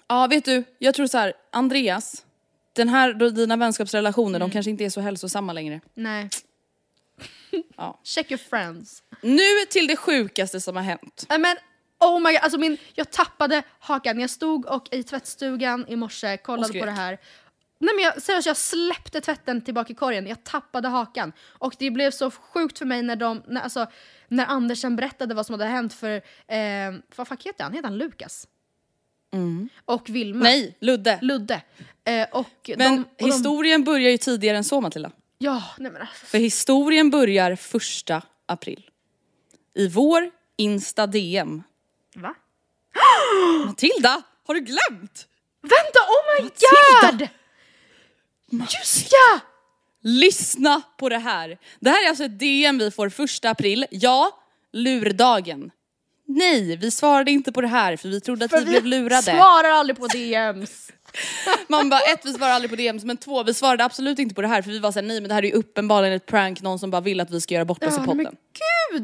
Ja 0.07 0.27
vet 0.27 0.45
du, 0.45 0.63
jag 0.79 0.93
tror 0.95 1.07
så 1.07 1.17
här, 1.17 1.33
Andreas, 1.51 2.25
den 2.73 2.89
här, 2.89 3.13
dina 3.13 3.57
vänskapsrelationer, 3.57 4.35
Mm. 4.35 4.49
de 4.49 4.53
kanske 4.53 4.69
inte 4.69 4.85
är 4.85 4.89
så 4.89 5.01
hälsosamma 5.01 5.53
längre. 5.53 5.81
Nej. 5.93 6.29
Ja. 7.77 7.99
Check 8.03 8.31
your 8.31 8.37
friends. 8.49 9.03
Nu 9.21 9.43
till 9.69 9.87
det 9.87 9.95
sjukaste 9.95 10.61
som 10.61 10.75
har 10.75 10.83
hänt. 10.83 11.25
Nej 11.29 11.39
men 11.39 11.57
oh 12.03 12.19
my 12.19 12.31
god, 12.31 12.41
alltså 12.41 12.57
min, 12.57 12.77
jag 12.93 13.11
tappade 13.11 13.63
hakan. 13.79 14.19
Jag 14.19 14.29
stod 14.29 14.65
och 14.65 14.87
i 14.91 15.03
tvättstugan 15.03 15.85
i 15.87 15.95
morse, 15.95 16.37
kollade 16.37 16.79
på 16.79 16.85
det 16.85 16.91
här. 16.91 17.19
Nej 17.79 17.95
men 17.95 18.03
jag, 18.03 18.21
seriöst, 18.21 18.47
jag 18.47 18.57
släppte 18.57 19.21
tvätten 19.21 19.61
tillbaka 19.61 19.93
i 19.93 19.95
korgen, 19.95 20.27
jag 20.27 20.43
tappade 20.43 20.87
hakan. 20.87 21.33
Och 21.49 21.75
det 21.79 21.91
blev 21.91 22.11
så 22.11 22.31
sjukt 22.31 22.79
för 22.79 22.85
mig 22.85 23.01
när 23.01 23.15
de, 23.15 23.43
när, 23.47 23.61
alltså, 23.61 23.87
när 24.27 24.45
Andersen 24.45 24.95
berättade 24.95 25.35
vad 25.35 25.45
som 25.45 25.53
hade 25.53 25.65
hänt 25.65 25.93
för, 25.93 26.15
eh, 26.47 26.93
vad 27.15 27.27
fuck 27.27 27.45
heter 27.45 27.63
han? 27.63 27.73
Heter 27.73 27.87
han 27.87 27.97
Lukas? 27.97 28.47
Och 29.85 30.09
Vilma. 30.09 30.35
Mm. 30.35 30.43
Nej, 30.43 30.77
Ludde. 30.79 31.19
Ludde. 31.21 31.61
Eh, 32.03 32.27
och 32.31 32.71
Men 32.77 32.95
de, 32.95 33.01
och 33.01 33.07
de, 33.17 33.25
historien 33.25 33.83
börjar 33.83 34.11
ju 34.11 34.17
tidigare 34.17 34.57
än 34.57 34.63
så 34.63 34.81
Matilda. 34.81 35.11
Ja, 35.37 35.63
nej 35.77 35.91
men 35.91 36.01
alltså. 36.01 36.25
För 36.25 36.37
historien 36.37 37.09
börjar 37.09 37.55
första 37.55 38.21
april. 38.45 38.89
I 39.73 39.87
vår 39.87 40.31
Insta 40.57 41.07
DM. 41.07 41.63
Va? 42.15 42.33
Matilda, 43.65 44.21
har 44.47 44.53
du 44.53 44.59
glömt? 44.59 45.27
Vänta, 45.61 45.99
oh 46.07 46.23
my 46.41 46.43
Matilda! 46.43 47.27
god! 47.27 47.29
Just 48.73 49.07
ja! 49.11 49.39
Lyssna 50.01 50.81
på 50.97 51.09
det 51.09 51.17
här. 51.17 51.57
Det 51.79 51.89
här 51.89 52.05
är 52.05 52.09
alltså 52.09 52.23
ett 52.23 52.39
DM 52.39 52.77
vi 52.77 52.91
får 52.91 53.09
första 53.09 53.49
april. 53.49 53.85
Ja, 53.91 54.39
lurdagen. 54.73 55.71
Nej, 56.25 56.77
vi 56.77 56.91
svarade 56.91 57.31
inte 57.31 57.51
på 57.51 57.61
det 57.61 57.67
här 57.67 57.97
för 57.97 58.09
vi 58.09 58.21
trodde 58.21 58.45
att 58.45 58.51
För 58.51 58.59
vi, 58.59 58.65
blev 58.65 58.85
lurade. 58.85 59.21
svarar 59.21 59.69
aldrig 59.69 59.97
på 59.99 60.07
DMs. 60.07 60.91
Man 61.67 61.89
bara 61.89 61.99
ett, 61.99 62.25
vi 62.25 62.33
svarade 62.33 62.53
aldrig 62.53 62.69
på 62.69 62.75
DMs 62.75 63.03
men 63.03 63.17
två, 63.17 63.43
vi 63.43 63.53
svarade 63.53 63.83
absolut 63.85 64.19
inte 64.19 64.35
på 64.35 64.41
det 64.41 64.47
här 64.47 64.61
för 64.61 64.71
vi 64.71 64.79
var 64.79 64.91
såhär 64.91 65.07
nej 65.07 65.21
men 65.21 65.27
det 65.29 65.33
här 65.35 65.43
är 65.43 65.47
ju 65.47 65.53
uppenbarligen 65.53 66.15
ett 66.15 66.25
prank, 66.25 66.61
någon 66.61 66.79
som 66.79 66.91
bara 66.91 67.01
vill 67.01 67.19
att 67.19 67.31
vi 67.31 67.41
ska 67.41 67.53
göra 67.53 67.65
bort 67.65 67.83
oss 67.83 67.93
i 67.93 67.97
Ja, 67.99 68.05
podden. 68.05 68.23
men 68.23 68.35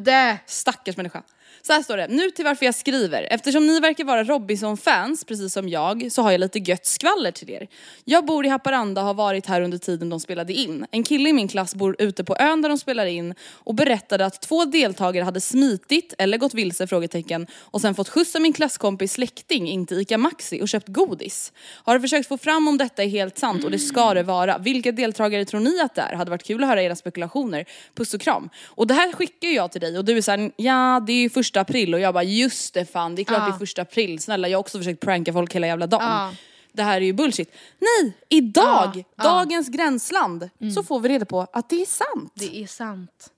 gud! 0.05 0.09
Stackars 0.45 0.97
människa. 0.97 1.23
Så 1.61 1.73
här 1.73 1.81
står 1.81 1.97
det, 1.97 2.07
nu 2.07 2.31
till 2.31 2.45
varför 2.45 2.65
jag 2.65 2.75
skriver. 2.75 3.27
Eftersom 3.31 3.67
ni 3.67 3.79
verkar 3.79 4.03
vara 4.03 4.23
Robinson-fans, 4.23 5.23
precis 5.23 5.53
som 5.53 5.69
jag, 5.69 6.11
så 6.11 6.21
har 6.21 6.31
jag 6.31 6.39
lite 6.39 6.59
gött 6.59 6.85
skvaller 6.85 7.31
till 7.31 7.49
er. 7.49 7.67
Jag 8.05 8.25
bor 8.25 8.45
i 8.45 8.49
Haparanda 8.49 9.01
och 9.01 9.07
har 9.07 9.13
varit 9.13 9.45
här 9.45 9.61
under 9.61 9.77
tiden 9.77 10.09
de 10.09 10.19
spelade 10.19 10.53
in. 10.53 10.85
En 10.91 11.03
kille 11.03 11.29
i 11.29 11.33
min 11.33 11.47
klass 11.47 11.75
bor 11.75 11.95
ute 11.99 12.23
på 12.23 12.35
ön 12.39 12.61
där 12.61 12.69
de 12.69 12.77
spelar 12.77 13.05
in 13.05 13.35
och 13.53 13.75
berättade 13.75 14.25
att 14.25 14.41
två 14.41 14.65
deltagare 14.65 15.23
hade 15.23 15.41
smitit, 15.41 16.13
eller 16.17 16.37
gått 16.37 16.53
vilse, 16.53 16.87
frågetecken, 16.87 17.47
och 17.61 17.81
sen 17.81 17.95
fått 17.95 18.09
skjuts 18.09 18.35
av 18.35 18.41
min 18.41 18.53
klasskompis 18.53 19.13
släkting 19.13 19.69
in 19.69 19.85
till 19.85 19.99
ICA 20.01 20.17
Maxi 20.17 20.61
och 20.61 20.69
köpt 20.69 20.87
godis. 20.87 21.53
Har 21.83 21.99
försökt 21.99 22.27
få 22.27 22.37
fram 22.37 22.67
om 22.67 22.77
detta 22.77 23.03
är 23.03 23.07
helt 23.07 23.37
sant 23.37 23.63
och 23.63 23.71
det 23.71 23.79
ska 23.79 24.13
det 24.13 24.23
vara. 24.23 24.57
Vilka 24.57 24.91
deltagare 24.91 25.45
tror 25.45 25.59
ni 25.59 25.79
att 25.81 25.95
det 25.95 26.01
är? 26.01 26.15
Hade 26.15 26.31
varit 26.31 26.43
kul 26.43 26.63
att 26.63 26.69
höra 26.69 26.83
era 26.83 26.95
spekulationer. 26.95 27.65
Puss 27.95 28.13
och 28.13 28.21
kram. 28.21 28.49
Och 28.65 28.87
det 28.87 28.93
här 28.93 29.11
skickar 29.11 29.49
jag 29.49 29.71
till 29.71 29.81
dig 29.81 29.97
och 29.97 30.05
du 30.05 30.17
är 30.17 30.21
såhär, 30.21 30.51
ja 30.55 31.03
det 31.07 31.13
är 31.13 31.21
ju 31.21 31.29
första 31.39 31.61
april 31.61 31.93
och 31.93 31.99
jag 31.99 32.13
bara 32.13 32.23
just 32.23 32.73
det 32.73 32.85
fan 32.85 33.15
det 33.15 33.21
är 33.21 33.23
klart 33.23 33.39
Ja. 33.39 33.45
det 33.45 33.51
är 33.55 33.59
första 33.59 33.81
april. 33.81 34.19
Snälla 34.19 34.47
jag 34.47 34.57
har 34.57 34.59
också 34.59 34.77
försökt 34.77 34.99
pranka 34.99 35.33
folk 35.33 35.55
hela 35.55 35.67
jävla 35.67 35.87
dagen. 35.87 36.03
Ja. 36.09 36.33
Det 36.71 36.83
här 36.83 37.01
är 37.01 37.05
ju 37.05 37.13
bullshit. 37.13 37.53
Nej, 37.79 38.17
idag, 38.29 39.03
ja. 39.15 39.23
dagens 39.23 39.69
gränsland, 39.69 40.49
så 40.75 40.83
får 40.83 40.99
vi 40.99 41.09
reda 41.09 41.25
på 41.25 41.47
att 41.53 41.69
det 41.69 41.81
är 41.81 41.85
sant. 41.85 42.31
Det 42.35 42.63
är 42.63 42.67
sant. 42.67 43.29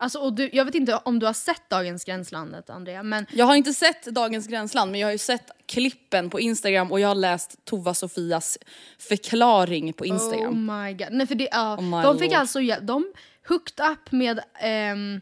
Alltså, 0.00 0.18
och 0.18 0.32
du, 0.32 0.50
jag 0.52 0.64
vet 0.64 0.74
inte 0.74 0.96
om 1.04 1.18
du 1.18 1.26
har 1.26 1.32
sett 1.32 1.70
Dagens 1.70 2.04
Gränslandet 2.04 2.70
Andrea, 2.70 3.02
men 3.02 3.26
Jag 3.32 3.46
har 3.46 3.54
inte 3.54 3.74
sett 3.74 4.02
dagens 4.04 4.46
gränsland 4.46 4.90
men 4.90 5.00
jag 5.00 5.06
har 5.08 5.12
ju 5.12 5.18
sett 5.18 5.50
klippen 5.66 6.30
på 6.30 6.40
Instagram 6.40 6.92
och 6.92 7.00
jag 7.00 7.08
har 7.08 7.14
läst 7.14 7.64
Tova 7.64 7.94
Sofias 7.94 8.58
förklaring 8.98 9.92
på 9.92 10.06
Instagram. 10.06 10.70
oh 10.70 10.82
my 10.84 10.92
god. 10.92 11.08
Nej, 11.10 11.26
för 11.26 11.34
det, 11.34 11.48
ja, 11.52 11.76
Oh 11.78 12.02
de 12.02 12.18
fick 12.18 12.30
lord. 12.30 12.40
alltså. 12.40 12.58
De 12.82 13.12
hooked 13.48 13.86
up 13.90 14.12
med 14.12 14.40
ehm, 14.60 15.20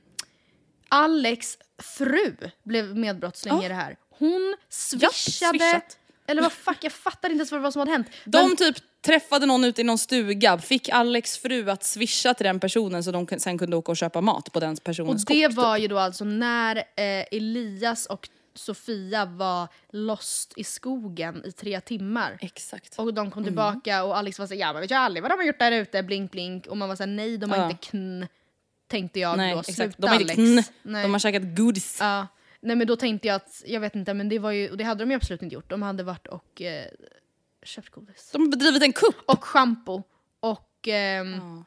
Alex 0.88 1.59
fru 1.79 2.37
blev 2.62 2.96
medbrottsling 2.96 3.62
i 3.64 3.68
det 3.68 3.75
här. 3.75 3.96
Hon 4.18 4.57
swishade, 4.68 5.59
swishat. 5.59 5.99
eller 6.27 6.42
vad 6.42 6.53
fuck, 6.53 6.79
jag 6.81 6.92
fattar 6.92 7.29
inte 7.31 7.38
ens 7.40 7.53
vad 7.53 7.72
som 7.72 7.81
hade 7.81 7.90
hänt. 7.92 8.07
De 8.25 8.49
Men- 8.49 8.57
typ 8.57 8.77
träffade 9.03 9.46
någon 9.46 9.64
ute 9.64 9.81
i 9.81 9.85
någon 9.85 9.99
stuga, 9.99 10.59
fick 10.59 10.88
Alex 10.88 11.38
fru 11.38 11.70
att 11.70 11.85
swisha 11.85 12.35
till 12.35 12.44
den 12.46 12.61
personen 12.61 13.05
så 13.05 13.11
de 13.11 13.27
sen 13.38 13.59
kunde 13.59 13.77
åka 13.77 13.92
och 13.92 13.96
köpa 13.96 14.20
mat 14.20 14.53
på 14.53 14.61
den 14.61 14.72
Och 14.72 14.85
personens 14.85 15.25
det 15.25 15.35
kort. 15.35 15.51
typ. 15.51 15.57
var 15.57 15.77
ju 15.77 15.88
då 15.88 15.99
alltså 15.99 16.25
när 16.25 16.77
eh, 16.77 17.25
Elias 17.33 18.07
och 18.07 18.29
Sofia 18.55 19.25
var 19.25 19.68
lost 19.92 20.53
i 20.57 20.64
skogen 20.64 21.42
i 21.46 21.53
tre 21.53 21.81
timmar. 21.81 22.38
Exakt. 22.40 22.99
Och 22.99 23.14
de 23.14 23.31
kom 23.31 23.44
tillbaka 23.44 24.05
och 24.05 24.16
Alex 24.16 24.38
var 24.38 24.46
såhär, 24.46 24.61
ja 24.61 24.72
man 24.72 24.83
vet 24.83 24.90
ju 24.90 24.94
aldrig 24.94 25.22
vad 25.22 25.31
de 25.33 25.37
har 25.38 25.44
gjort 25.44 25.59
där 25.59 25.72
ute, 25.72 26.03
blink 26.03 26.31
blink. 26.33 26.66
Och 26.66 26.77
man 26.77 26.88
var 26.88 26.96
såhär, 26.96 27.11
nej 27.11 27.38
de 27.38 27.51
har 27.51 27.57
Ja. 27.59 27.70
inte 27.70 27.87
kn... 27.90 28.27
Tänkte 28.87 29.20
jag 29.20 29.37
Nej 29.37 29.53
då, 29.55 29.61
exakt, 29.61 29.77
sluta 29.77 29.96
de 30.03 30.09
Alex. 30.09 30.35
kn, 30.35 30.62
Nej. 30.83 31.03
de 31.03 31.12
har 31.12 31.18
käkat 31.18 31.42
godis. 31.57 31.96
Ja. 32.01 32.27
Nej 32.61 32.77
men 32.77 32.87
då 32.87 32.96
tänkte 32.96 33.29
jag 33.29 33.35
att, 33.35 33.62
jag 33.66 33.81
vet 33.81 33.94
inte, 33.94 34.14
men 34.14 34.29
det 34.29 34.38
var 34.38 34.51
ju, 34.51 34.70
och 34.70 34.77
det 34.77 34.85
hade 34.85 35.05
de 35.05 35.11
ju 35.11 35.16
absolut 35.16 35.42
inte 35.42 35.55
gjort. 35.55 35.70
De 35.70 35.83
hade 35.83 36.03
varit 36.03 36.27
och 36.27 36.62
eh, 36.62 36.87
köpt 37.62 37.90
godis. 37.90 38.31
De 38.33 38.42
har 38.42 38.49
bedrivit 38.49 38.83
en 38.83 38.92
kupp. 38.92 39.16
Och 39.27 39.44
shampoo. 39.44 40.03
Och, 40.40 40.88
ehm, 40.88 41.64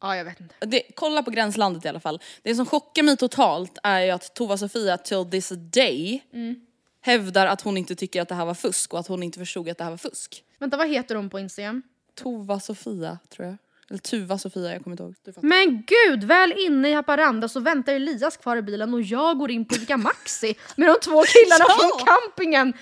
ja 0.00 0.16
jag 0.16 0.24
vet 0.24 0.40
inte. 0.40 0.54
Det, 0.60 0.82
kolla 0.94 1.22
på 1.22 1.30
gränslandet 1.30 1.84
i 1.84 1.88
alla 1.88 2.00
fall. 2.00 2.20
Det 2.42 2.54
som 2.54 2.66
chockar 2.66 3.02
mig 3.02 3.16
totalt 3.16 3.78
är 3.82 4.00
ju 4.00 4.10
att 4.10 4.34
Tova 4.34 4.58
Sofia 4.58 4.96
till 4.98 5.24
this 5.30 5.48
day 5.56 6.24
Mm. 6.32 6.66
hävdar 7.00 7.46
att 7.46 7.60
hon 7.60 7.76
inte 7.76 7.94
tycker 7.94 8.22
att 8.22 8.28
det 8.28 8.34
här 8.34 8.44
var 8.44 8.54
fusk 8.54 8.92
och 8.94 9.00
att 9.00 9.06
hon 9.06 9.22
inte 9.22 9.38
förstod 9.38 9.68
att 9.68 9.78
det 9.78 9.84
här 9.84 9.90
var 9.90 9.98
fusk. 9.98 10.44
Vänta 10.58 10.76
vad 10.76 10.88
heter 10.88 11.14
hon 11.14 11.30
på 11.30 11.38
Instagram? 11.40 11.82
Tova 12.14 12.60
Sofia 12.60 13.18
tror 13.28 13.46
jag. 13.46 13.56
Eller 13.90 13.98
Tuva 14.00 14.38
Sofia, 14.38 14.72
jag 14.72 14.82
kommer 14.84 14.94
inte 14.94 15.02
ihåg. 15.02 15.14
Du 15.24 15.32
fattar. 15.32 15.48
Men 15.48 15.82
gud, 15.86 16.24
väl 16.24 16.52
inne 16.58 16.88
i 16.88 16.92
Haparanda 16.92 17.48
så 17.48 17.60
väntar 17.60 17.92
Elias 17.92 18.36
kvar 18.36 18.56
i 18.56 18.62
bilen 18.62 18.94
och 18.94 19.02
jag 19.02 19.38
går 19.38 19.50
in 19.50 19.64
på 19.64 19.74
Ica 19.74 19.96
Maxi 19.96 20.54
med 20.76 20.88
de 20.88 20.96
två 21.02 21.22
killarna 21.24 21.64
Ja! 21.68 21.74
från 21.78 22.06
campingen. 22.06 22.72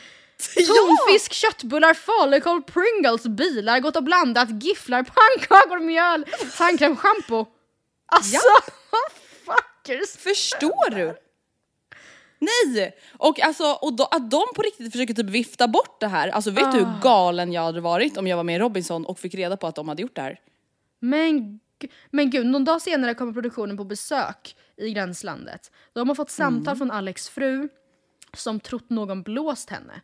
Tonfisk, 0.54 1.32
köttbullar, 1.32 1.94
falukorv, 1.94 2.62
Pringles, 2.62 3.22
bilar, 3.26 3.80
gått 3.80 3.96
och 3.96 4.02
blandat, 4.04 4.62
gifflar, 4.64 5.02
pannkakor, 5.02 5.78
mjöl, 5.78 6.24
tandkräm, 6.58 6.96
shampoo. 6.96 7.46
Alltså, 8.06 8.38
fuckers! 9.44 10.16
Förstår 10.16 10.90
du? 10.90 11.16
Nej! 12.38 12.96
Och, 13.18 13.40
alltså, 13.40 13.64
och 13.64 13.92
då, 13.92 14.04
att 14.04 14.30
de 14.30 14.42
på 14.56 14.62
riktigt 14.62 14.92
försöker 14.92 15.14
typ 15.14 15.26
vifta 15.30 15.68
bort 15.68 16.00
det 16.00 16.06
här. 16.08 16.28
Alltså 16.28 16.50
vet 16.50 16.72
du 16.72 16.78
Ah. 16.80 16.84
hur 16.84 17.00
galen 17.02 17.52
jag 17.52 17.62
hade 17.62 17.80
varit 17.80 18.16
om 18.16 18.26
jag 18.26 18.36
var 18.36 18.44
med 18.44 18.56
i 18.56 18.58
Robinson 18.58 19.06
och 19.06 19.18
fick 19.18 19.34
reda 19.34 19.56
på 19.56 19.66
att 19.66 19.74
de 19.74 19.88
hade 19.88 20.02
gjort 20.02 20.14
det 20.16 20.22
här? 20.22 20.38
Men, 20.98 21.60
men 22.10 22.30
gud, 22.30 22.46
någon 22.46 22.64
dag 22.64 22.82
senare 22.82 23.14
kommer 23.14 23.32
produktionen 23.32 23.76
på 23.76 23.84
besök 23.84 24.56
i 24.76 24.90
gränslandet. 24.92 25.72
De 25.92 26.08
har 26.08 26.14
fått 26.14 26.30
samtal 26.30 26.76
från 26.76 26.90
Alex 26.90 27.28
fru 27.28 27.68
som 28.36 28.60
trott 28.60 28.90
någon 28.90 29.22
blåst 29.22 29.70
henne. 29.70 30.00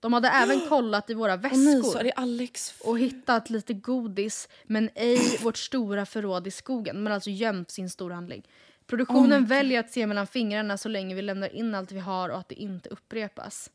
De 0.00 0.12
hade 0.12 0.28
även 0.28 0.60
kollat 0.68 1.10
i 1.10 1.14
våra 1.14 1.36
nej, 1.36 1.50
väskor. 1.50 2.02
det 2.02 2.12
Alex. 2.12 2.80
och 2.84 2.98
hittat 2.98 3.50
lite 3.50 3.74
godis 3.74 4.48
men 4.64 4.90
ej 4.94 5.38
vårt 5.42 5.56
stora 5.56 6.06
förråd 6.06 6.46
i 6.46 6.50
skogen 6.50 7.02
men 7.02 7.12
alltså 7.12 7.30
gömt 7.30 7.70
sin 7.70 7.90
storhandling. 7.90 8.42
Produktionen 8.86 9.46
väljer 9.46 9.80
att 9.80 9.90
se 9.90 10.06
mellan 10.06 10.26
fingrarna 10.26 10.78
så 10.78 10.88
länge 10.88 11.14
vi 11.14 11.22
lämnar 11.22 11.54
in 11.54 11.74
allt 11.74 11.92
vi 11.92 11.98
har 11.98 12.28
och 12.28 12.38
att 12.38 12.48
det 12.48 12.54
inte 12.54 12.88
upprepas. 12.88 13.70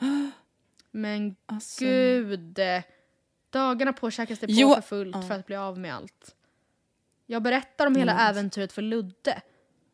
Men 0.90 1.36
Alltså. 1.46 1.84
gud! 1.84 2.58
Dagarna 3.54 3.92
påkäkas 3.92 4.38
det 4.38 4.46
på 4.46 4.52
Jo, 4.52 4.74
för 4.74 4.80
fullt 4.82 5.16
ja. 5.16 5.22
för 5.22 5.34
att 5.34 5.46
bli 5.46 5.56
av 5.56 5.78
med 5.78 5.94
allt. 5.94 6.34
Jag 7.26 7.42
berättar 7.42 7.86
om 7.86 7.96
hela 7.96 8.12
Mm. 8.12 8.26
äventyret 8.26 8.72
för 8.72 8.82
Ludde. 8.82 9.40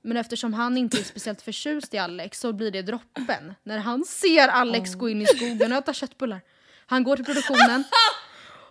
Men 0.03 0.17
eftersom 0.17 0.55
han 0.55 0.77
inte 0.77 0.99
är 0.99 1.03
speciellt 1.05 1.43
förtjust 1.43 1.95
i 1.95 1.99
Alex 1.99 2.41
så 2.41 2.53
blir 2.53 2.71
det 2.71 2.83
droppen. 2.83 3.55
När 3.63 3.79
han 3.79 4.05
ser 4.05 4.49
Alex 4.49 4.95
gå 4.95 5.09
in 5.09 5.23
i 5.23 5.27
skogen 5.27 5.73
och 5.73 5.79
äta 5.79 5.93
köttbullar. 5.93 6.41
Han 6.87 7.05
går 7.05 7.17
till 7.17 7.25
produktionen 7.25 7.85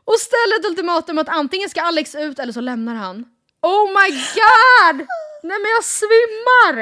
och 0.05 0.19
ställer 0.19 0.59
ett 0.59 0.65
ultimatum 0.65 1.17
att 1.17 1.29
antingen 1.29 1.69
ska 1.69 1.81
Alex 1.81 2.15
ut 2.15 2.39
eller 2.39 2.53
så 2.53 2.61
lämnar 2.61 2.95
han. 2.95 3.25
Oh 3.61 3.87
my 3.87 4.09
god! 4.11 5.07
Nej 5.43 5.57
men 5.59 5.71
jag 5.77 5.83
svimmar! 5.83 6.75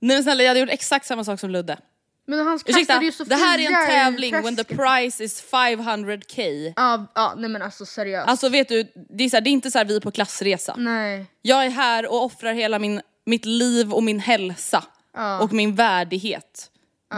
Nej 0.00 0.16
men 0.16 0.22
snälla 0.22 0.42
jag 0.42 0.50
hade 0.50 0.60
gjort 0.60 0.70
exakt 0.70 1.06
samma 1.06 1.24
sak 1.24 1.40
som 1.40 1.50
Ludde. 1.50 1.78
Men 2.26 2.38
han 2.38 2.54
Ursäkta, 2.54 2.72
kastade 2.78 3.04
ju 3.04 3.12
Sofia 3.12 3.36
det 3.36 3.44
här 3.44 3.58
är 3.58 3.66
en 3.66 3.86
tävling 3.90 4.42
when 4.42 4.56
the 4.56 4.64
price 4.64 5.24
is 5.24 5.44
500k. 5.52 6.72
Ja, 6.76 7.06
ja, 7.14 7.34
nej 7.36 7.50
men 7.50 7.62
alltså 7.62 7.86
seriöst. 7.86 8.28
Alltså 8.28 8.48
vet 8.48 8.68
du, 8.68 8.92
det 9.10 9.24
är, 9.24 9.28
så 9.28 9.36
här, 9.36 9.40
det 9.40 9.50
är 9.50 9.52
inte 9.52 9.70
så 9.70 9.84
vi 9.84 9.96
är 9.96 10.00
på 10.00 10.10
klassresa. 10.10 10.74
nej. 10.78 11.26
Jag 11.42 11.64
är 11.66 11.70
här 11.70 12.06
och 12.12 12.24
offrar 12.24 12.52
hela 12.52 12.78
min, 12.78 13.00
mitt 13.26 13.44
liv 13.44 13.92
och 13.92 14.02
min 14.02 14.20
hälsa 14.20 14.84
Ja. 15.16 15.40
och 15.40 15.52
min 15.52 15.74
värdighet. 15.74 16.70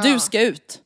Du 0.03 0.21
ska 0.21 0.41
ut, 0.41 0.81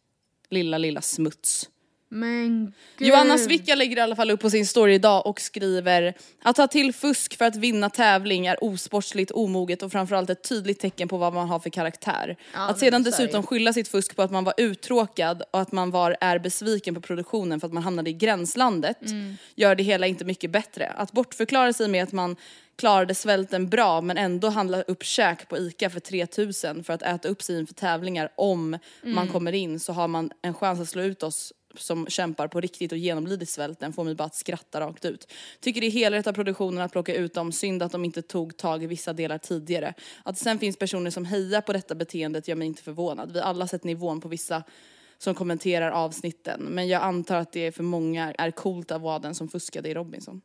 lilla 0.51 0.79
lilla 0.79 1.01
smuts. 1.01 1.69
Men 2.13 2.73
gud. 2.99 3.09
Joanna 3.09 3.39
Svicka 3.39 3.75
lägger 3.75 3.97
i 3.97 4.01
alla 4.01 4.17
fall 4.17 4.31
upp 4.31 4.41
på 4.41 4.51
sin 4.51 4.67
story 4.67 4.95
idag 4.95 5.27
och 5.27 5.41
skriver 5.41 6.15
att 6.43 6.57
ta 6.57 6.67
till 6.67 6.93
fusk 6.95 7.39
för 7.39 7.45
att 7.45 7.57
vinna 7.57 7.91
tävling 7.91 8.47
är 8.47 8.65
osportsligt, 8.65 9.31
omoget 9.31 9.83
och 9.83 9.93
framförallt 9.93 10.31
ett 10.31 10.49
tydligt 10.49 10.81
tecken 10.81 11.09
på 11.09 11.17
vad 11.17 11.33
man 11.35 11.49
har 11.49 11.59
för 11.59 11.71
karaktär. 11.71 12.37
Ja, 12.55 12.61
att 12.69 12.79
sedan 12.79 13.03
dessutom 13.03 13.43
skylla 13.43 13.73
sitt 13.73 13.89
fusk 13.89 14.17
på 14.17 14.23
att 14.23 14.31
man 14.31 14.45
var 14.45 14.55
uttråkad 14.57 15.43
och 15.51 15.61
att 15.61 15.73
man 15.73 15.91
var, 15.91 16.17
är 16.21 16.39
besviken 16.39 16.95
på 16.95 17.01
produktionen 17.01 17.61
för 17.61 17.67
att 17.67 17.73
man 17.73 17.83
hamnade 17.83 18.11
i 18.11 18.13
gränslandet 18.13 18.97
Mm. 19.03 19.37
gör 19.55 19.75
det 19.75 19.83
hela 19.83 20.07
inte 20.07 20.25
mycket 20.25 20.51
bättre. 20.51 20.87
Att 20.89 21.13
bortförklara 21.13 21.73
sig 21.73 21.89
med 21.89 22.03
att 22.03 22.13
man 22.13 22.37
klarade 22.79 23.15
svälten 23.15 23.69
bra 23.69 24.01
men 24.01 24.19
ändå 24.19 24.49
handla 24.49 24.83
upp 24.83 25.05
käk 25.05 25.49
på 25.49 25.59
ICA 25.59 25.91
för 25.91 26.01
3000 26.01 26.85
för 26.85 26.93
att 26.93 27.03
äta 27.03 27.29
upp 27.29 27.43
sig 27.43 27.59
inför 27.59 27.75
tävlingar 27.75 28.33
om 28.37 28.71
man 28.71 29.13
Mm. 29.19 29.29
kommer 29.29 29.53
in 29.53 29.81
så 29.81 29.93
har 29.93 30.09
man 30.09 30.31
en 30.43 30.55
chans 30.55 30.81
att 30.81 30.89
slå 30.89 31.03
ut 31.03 31.23
oss 31.23 31.53
som 31.75 32.07
kämpar 32.07 32.49
på 32.49 32.61
riktigt 32.61 32.93
och 32.93 32.99
genomlidit 32.99 33.49
svälten 33.49 33.93
får 33.93 34.05
mig 34.05 34.15
bara 34.15 34.25
att 34.25 34.35
skratta 34.35 34.81
rakt 34.81 35.05
ut. 35.05 35.33
Tycker 35.61 35.81
det 35.81 35.87
är 35.87 35.91
helrätt 35.91 36.27
av 36.27 36.33
produktionen 36.33 36.85
att 36.85 36.93
plocka 36.93 37.15
ut 37.15 37.35
dem, 37.35 37.53
synd 37.53 37.83
att 37.83 37.93
de 37.93 38.05
inte 38.05 38.23
tog 38.23 38.57
tag 38.57 38.83
i 38.83 38.87
vissa 38.87 39.13
delar 39.13 39.39
tidigare. 39.39 39.95
Att 40.23 40.37
det 40.37 40.43
sen 40.43 40.59
finns 40.59 40.77
personer 40.77 41.11
som 41.11 41.25
hejar 41.25 41.61
på 41.61 41.73
detta 41.73 41.95
beteendet 41.95 42.49
gör 42.49 42.57
mig 42.57 42.67
inte 42.67 42.83
förvånad. 42.83 43.33
Vi 43.33 43.39
har 43.39 43.47
alla 43.47 43.67
sett 43.69 43.85
nivån 43.85 44.21
på 44.21 44.29
vissa 44.29 44.63
som 45.19 45.35
kommenterar 45.35 45.91
avsnitten 45.91 46.61
men 46.63 46.89
jag 46.89 47.03
antar 47.03 47.37
att 47.37 47.53
det 47.53 47.73
för 47.73 47.83
många 47.83 48.33
är 48.33 48.51
coolt 48.51 48.91
att 48.91 49.03
vara 49.03 49.19
den 49.19 49.35
som 49.35 49.49
fuskade 49.49 49.89
i 49.89 49.95
Robinson. 49.95 50.41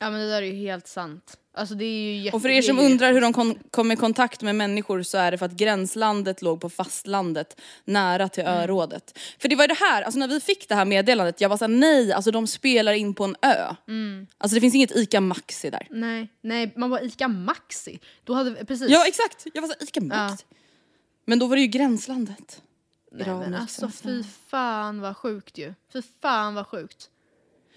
Ja 0.00 0.10
men 0.10 0.20
det 0.20 0.28
där 0.28 0.42
är 0.42 0.46
ju 0.46 0.54
helt 0.54 0.86
sant. 0.86 1.38
Alltså 1.54 1.74
det 1.74 1.84
är 1.84 2.12
ju 2.12 2.16
jätte, 2.22 2.36
Och 2.36 2.42
för 2.42 2.48
er 2.48 2.62
som 2.62 2.78
undrar 2.78 3.12
hur 3.12 3.20
de 3.20 3.32
kon- 3.32 3.58
kom 3.70 3.92
i 3.92 3.96
kontakt 3.96 4.42
med 4.42 4.54
människor 4.54 5.02
så 5.02 5.18
är 5.18 5.30
det 5.30 5.38
för 5.38 5.46
att 5.46 5.52
gränslandet 5.52 6.42
låg 6.42 6.60
på 6.60 6.70
fastlandet 6.70 7.60
nära 7.84 8.28
till 8.28 8.42
Mm. 8.42 8.54
örådet. 8.60 9.18
För 9.38 9.48
det 9.48 9.56
var 9.56 9.64
ju 9.64 9.68
det 9.68 9.74
här, 9.80 10.02
alltså 10.02 10.18
när 10.18 10.28
vi 10.28 10.40
fick 10.40 10.68
det 10.68 10.74
här 10.74 10.84
meddelandet, 10.84 11.40
jag 11.40 11.48
var 11.48 11.56
såhär 11.56 11.68
nej, 11.68 12.12
alltså 12.12 12.30
de 12.30 12.46
spelar 12.46 12.92
in 12.92 13.14
på 13.14 13.24
en 13.24 13.36
ö. 13.42 13.74
Mm. 13.88 14.26
Alltså 14.38 14.54
det 14.54 14.60
finns 14.60 14.74
inget 14.74 14.96
ICA 14.96 15.20
Maxi 15.20 15.70
där. 15.70 15.86
Nej, 15.90 16.28
nej, 16.40 16.72
man 16.76 16.90
var 16.90 17.04
ICA 17.04 17.28
Maxi. 17.28 17.98
Då 18.24 18.34
hade 18.34 18.64
precis. 18.64 18.88
Ja 18.90 19.06
exakt, 19.06 19.46
jag 19.54 19.62
var 19.62 19.68
såhär 19.68 19.82
ICA 19.82 20.00
Maxi. 20.00 20.44
Men 21.24 21.38
då 21.38 21.46
var 21.46 21.56
det 21.56 21.62
ju 21.62 21.68
gränslandet. 21.68 22.62
Nej, 23.12 23.22
Iran 23.26 23.38
men 23.40 23.54
och 23.54 23.60
alltså 23.60 23.90
fy 24.02 24.22
fan 24.48 25.00
vad 25.00 25.16
sjukt 25.16 25.58
ju. 25.58 25.74
Fy 25.92 26.02
fan 26.22 26.54
vad 26.54 26.66
sjukt. 26.66 27.08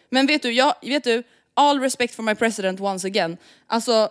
Men 0.09 0.27
vet 0.27 0.41
du, 0.41 0.51
jag, 0.51 0.73
vet 0.81 1.03
du, 1.03 1.23
all 1.55 1.79
respect 1.79 2.15
for 2.15 2.23
my 2.23 2.35
president 2.35 2.79
once 2.81 3.07
again. 3.07 3.37
Alltså, 3.67 4.09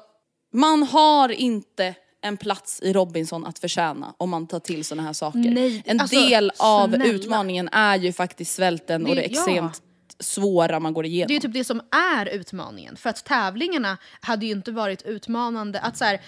man 0.53 0.83
har 0.83 1.29
inte 1.29 1.95
en 2.23 2.37
plats 2.37 2.81
i 2.83 2.93
Robinson 2.93 3.47
att 3.47 3.59
förtjäna 3.59 4.15
om 4.19 4.31
man 4.31 4.47
tar 4.47 4.61
till 4.61 4.85
såna 4.85 5.03
här 5.03 5.13
saker. 5.13 5.39
Nej, 5.39 5.83
en 5.87 6.01
alltså, 6.01 6.17
del 6.21 6.53
av 6.59 6.89
snälla. 6.89 7.05
utmaningen 7.05 7.69
är 7.73 7.97
ju 7.99 8.13
faktiskt 8.13 8.55
svälten 8.55 9.03
och 9.07 9.09
Det- 9.09 9.15
det 9.15 9.25
extremt 9.27 9.83
svåra 10.21 10.81
man 10.81 10.95
går 10.95 11.07
igenom. 11.07 11.29
Det 11.29 11.37
är 11.37 11.41
typ 11.41 11.53
det 11.55 11.65
som 11.65 11.81
är 12.17 12.27
utmaningen. 12.27 12.97
För 12.97 13.11
att 13.11 13.25
tävlingarna 13.25 13.99
hade 14.21 14.47
ju 14.47 14.53
inte 14.53 14.73
varit 14.73 15.03
utmanande. 15.03 15.81
Att 15.81 15.97
så 15.97 16.05
här, 16.05 16.21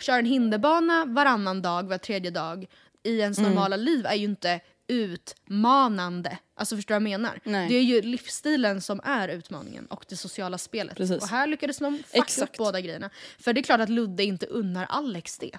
köra 0.00 0.16
en 0.18 0.26
hinderbana 0.26 1.04
varannan 1.04 1.62
dag, 1.62 1.88
var 1.88 1.98
tredje 1.98 2.30
dag 2.30 2.66
i 3.04 3.18
ens 3.18 3.38
Mm. 3.38 3.50
normala 3.50 3.76
liv 3.76 4.06
är 4.06 4.14
ju 4.14 4.24
inte 4.24 4.60
utmanande. 4.90 6.38
Alltså 6.56 6.76
förstår 6.76 6.94
du 6.94 7.00
vad 7.04 7.10
jag 7.10 7.20
menar? 7.20 7.40
Nej. 7.44 7.68
Det 7.68 7.74
är 7.74 7.82
ju 7.82 8.02
livsstilen 8.02 8.80
som 8.80 9.00
är 9.04 9.28
utmaningen 9.28 9.86
och 9.86 10.04
det 10.08 10.16
sociala 10.16 10.58
spelet. 10.58 10.96
Precis. 10.96 11.22
Och 11.22 11.28
här 11.28 11.46
lyckades 11.46 11.78
de 11.78 11.96
fucka 11.98 12.18
Exakt. 12.18 12.52
upp 12.52 12.58
båda 12.58 12.80
grejerna. 12.80 13.10
För 13.38 13.52
det 13.52 13.60
är 13.60 13.62
klart 13.62 13.80
att 13.80 13.88
Ludde 13.88 14.24
inte 14.24 14.46
unnar 14.46 14.86
Alex 14.88 15.38
det. 15.38 15.58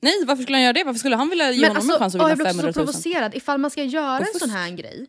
Nej, 0.00 0.24
varför 0.26 0.42
skulle 0.42 0.56
han 0.56 0.62
göra 0.62 0.72
det? 0.72 0.84
Varför 0.84 0.98
skulle 0.98 1.16
han 1.16 1.28
vilja 1.30 1.50
ge 1.50 1.60
Men 1.60 1.76
honom 1.76 1.76
alltså, 1.76 1.92
en 1.94 1.98
chans 1.98 2.14
att 2.14 2.20
vinna 2.20 2.28
jag 2.28 2.36
blir 2.38 2.46
också 2.46 2.56
500 2.56 2.72
så 2.72 2.80
000? 2.80 2.86
provocerad. 2.86 3.34
Ifall 3.34 3.58
man 3.58 3.70
ska 3.70 3.82
göra 3.84 4.18
en 4.18 4.38
sån 4.38 4.50
här 4.50 4.70
grej, 4.70 5.06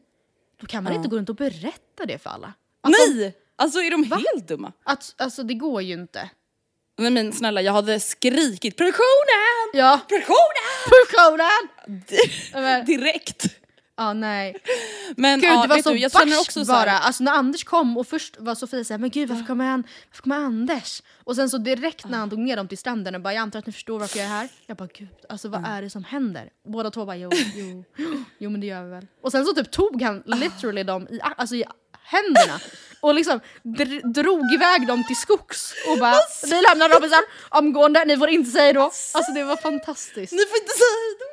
då 0.62 0.68
kan 0.68 0.84
man 0.84 0.94
Ja. 0.94 0.98
inte 0.98 1.10
gå 1.10 1.18
runt 1.18 1.30
och 1.30 1.36
berätta 1.36 2.06
det 2.08 2.18
för 2.24 2.30
alla. 2.30 2.54
De- 2.84 2.90
Nej! 3.16 3.36
Alltså 3.56 3.80
är 3.80 3.92
de 3.92 4.04
helt 4.04 4.48
dumma? 4.48 4.72
Att, 4.84 5.16
alltså 5.18 5.44
det 5.44 5.54
går 5.54 5.82
ju 5.82 5.94
inte. 5.94 6.30
Nej 6.98 7.12
men 7.12 7.34
snälla, 7.34 7.62
jag 7.62 7.74
hade 7.74 8.00
skrikit 8.00 8.78
produktionen! 8.78 9.46
Ja. 9.73 9.99
Produktionen! 10.10 10.73
Produktionen! 10.89 12.86
Direkt. 12.86 13.45
Ja, 13.99 14.13
nej. 14.13 14.56
Men 15.17 15.39
Gud, 15.39 15.49
ja, 15.49 15.62
det 15.62 15.67
var 15.67 15.82
så 15.82 15.89
du, 15.89 15.97
jag 15.97 16.12
känner 16.12 16.39
också 16.39 16.65
så 16.65 16.71
bara. 16.71 16.89
här, 16.89 17.01
Alltså 17.01 17.23
när 17.23 17.32
Anders 17.32 17.63
kom 17.63 17.97
och 17.97 18.08
först 18.08 18.36
var 18.39 18.56
Sofia 18.56 18.84
såhär, 18.84 18.99
men 18.99 19.10
gud 19.10 19.30
varför 19.30 19.45
kommer, 19.45 19.65
han, 19.65 19.84
varför 20.12 20.23
kommer 20.23 20.36
Anders? 20.36 21.01
Och 21.23 21.36
sen 21.36 21.49
så 21.49 21.58
direkt 21.58 22.06
när 22.10 22.17
han 22.17 22.30
tog 22.30 22.39
ner 22.39 22.56
dem 22.56 22.67
till 22.67 22.77
stranden 22.77 23.15
och 23.15 23.21
bara, 23.21 23.34
jag 23.34 23.41
antar 23.41 23.60
att 23.60 23.65
ni 23.65 23.71
förstår 23.71 23.99
varför 23.99 24.17
jag 24.17 24.25
är 24.25 24.30
här. 24.30 24.49
Jag 24.65 24.77
bara, 24.77 24.89
gud, 24.93 25.08
alltså 25.30 25.49
vad 25.49 25.65
är 25.65 25.82
det 25.82 25.89
som 25.89 26.03
händer? 26.03 26.49
Båda 26.67 26.91
två 26.91 27.06
bara, 27.06 27.15
jo, 27.15 27.30
jo, 27.56 27.84
jo 28.38 28.49
men 28.49 28.62
det 28.62 28.67
gör 28.67 28.84
vi 28.84 28.89
väl. 28.89 29.08
Och 29.21 29.32
sen 29.32 29.45
så 29.45 29.53
typ 29.53 29.71
tog 29.71 30.01
han 30.01 30.23
literally 30.25 30.84
dem 30.84 31.08
i, 31.08 31.19
alltså, 31.38 31.56
i 31.56 31.63
händerna 32.08 32.60
och 33.00 33.15
liksom 33.15 33.39
dr- 33.63 34.13
drog 34.13 34.54
iväg 34.54 34.88
dem 34.88 35.04
till 35.08 35.15
skogs 35.15 35.74
och 35.91 35.98
bara, 36.00 36.15
vi 36.43 36.62
lämnar 36.62 36.89
Robinson 36.89 37.24
omgående, 37.50 38.06
ni 38.06 38.17
får 38.17 38.30
inte 38.30 38.52
säga 38.52 38.74
då. 38.74 38.82
Alltså 38.82 39.32
det 39.36 39.43
var 39.43 39.56
fantastiskt. 39.56 40.34
Ni 40.34 40.46
får 40.46 40.58
inte 40.58 40.72
säga 40.72 40.98
hejdå! 41.04 41.26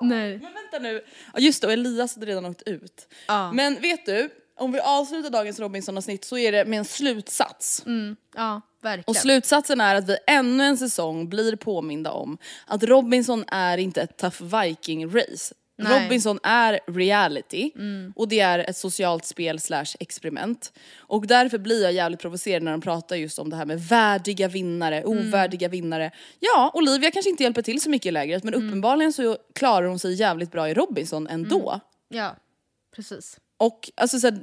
Nej. 0.00 0.38
Men 0.38 0.52
vänta 0.54 0.78
nu, 0.78 1.04
just 1.36 1.62
det 1.62 1.72
Elias 1.72 2.14
hade 2.14 2.26
redan 2.26 2.46
åkt 2.46 2.62
ut. 2.62 3.08
Ja. 3.26 3.52
Men 3.52 3.80
vet 3.80 4.06
du, 4.06 4.30
om 4.58 4.72
vi 4.72 4.80
avslutar 4.80 5.30
dagens 5.30 5.60
Robinson-avsnitt 5.60 6.24
så 6.24 6.38
är 6.38 6.52
det 6.52 6.64
med 6.64 6.78
en 6.78 6.84
slutsats. 6.84 7.82
Mm, 7.86 8.16
ja, 8.34 8.60
verkligen. 8.82 9.04
Och 9.06 9.16
slutsatsen 9.16 9.80
är 9.80 9.94
att 9.94 10.08
vi 10.08 10.16
ännu 10.26 10.64
en 10.64 10.76
säsong 10.76 11.28
blir 11.28 11.56
påminda 11.56 12.10
om 12.12 12.38
att 12.66 12.82
Robinson 12.82 13.44
är 13.48 13.78
inte 13.78 14.02
ett 14.02 14.16
tough 14.16 14.42
viking-race. 14.42 15.52
Nej. 15.82 16.04
Robinson 16.04 16.38
är 16.42 16.80
reality 16.86 17.72
och 18.14 18.28
det 18.28 18.40
är 18.40 18.58
ett 18.58 18.76
socialt 18.76 19.24
spel 19.24 19.60
slash 19.60 19.86
experiment. 20.00 20.72
Och 20.98 21.26
därför 21.26 21.58
blir 21.58 21.82
jag 21.82 21.92
jävligt 21.92 22.20
provocerad 22.20 22.62
när 22.62 22.72
de 22.72 22.80
pratar 22.80 23.16
just 23.16 23.38
om 23.38 23.50
det 23.50 23.56
här 23.56 23.66
med 23.66 23.80
värdiga 23.80 24.48
vinnare, 24.48 25.04
ovärdiga 25.04 25.68
vinnare. 25.68 26.10
Ja, 26.40 26.70
Olivia 26.74 27.10
kanske 27.10 27.30
inte 27.30 27.42
hjälper 27.42 27.62
till 27.62 27.80
så 27.80 27.90
mycket 27.90 28.06
i 28.06 28.10
lägret 28.10 28.44
men 28.44 28.54
uppenbarligen 28.54 29.12
så 29.12 29.36
klarar 29.54 29.86
hon 29.86 29.98
sig 29.98 30.14
jävligt 30.14 30.52
bra 30.52 30.68
i 30.68 30.74
Robinson 30.74 31.26
ändå. 31.26 31.80
Ja, 32.08 32.36
precis. 32.96 33.40
Och 33.56 33.90
alltså 33.96 34.20
så 34.20 34.26
här, 34.26 34.42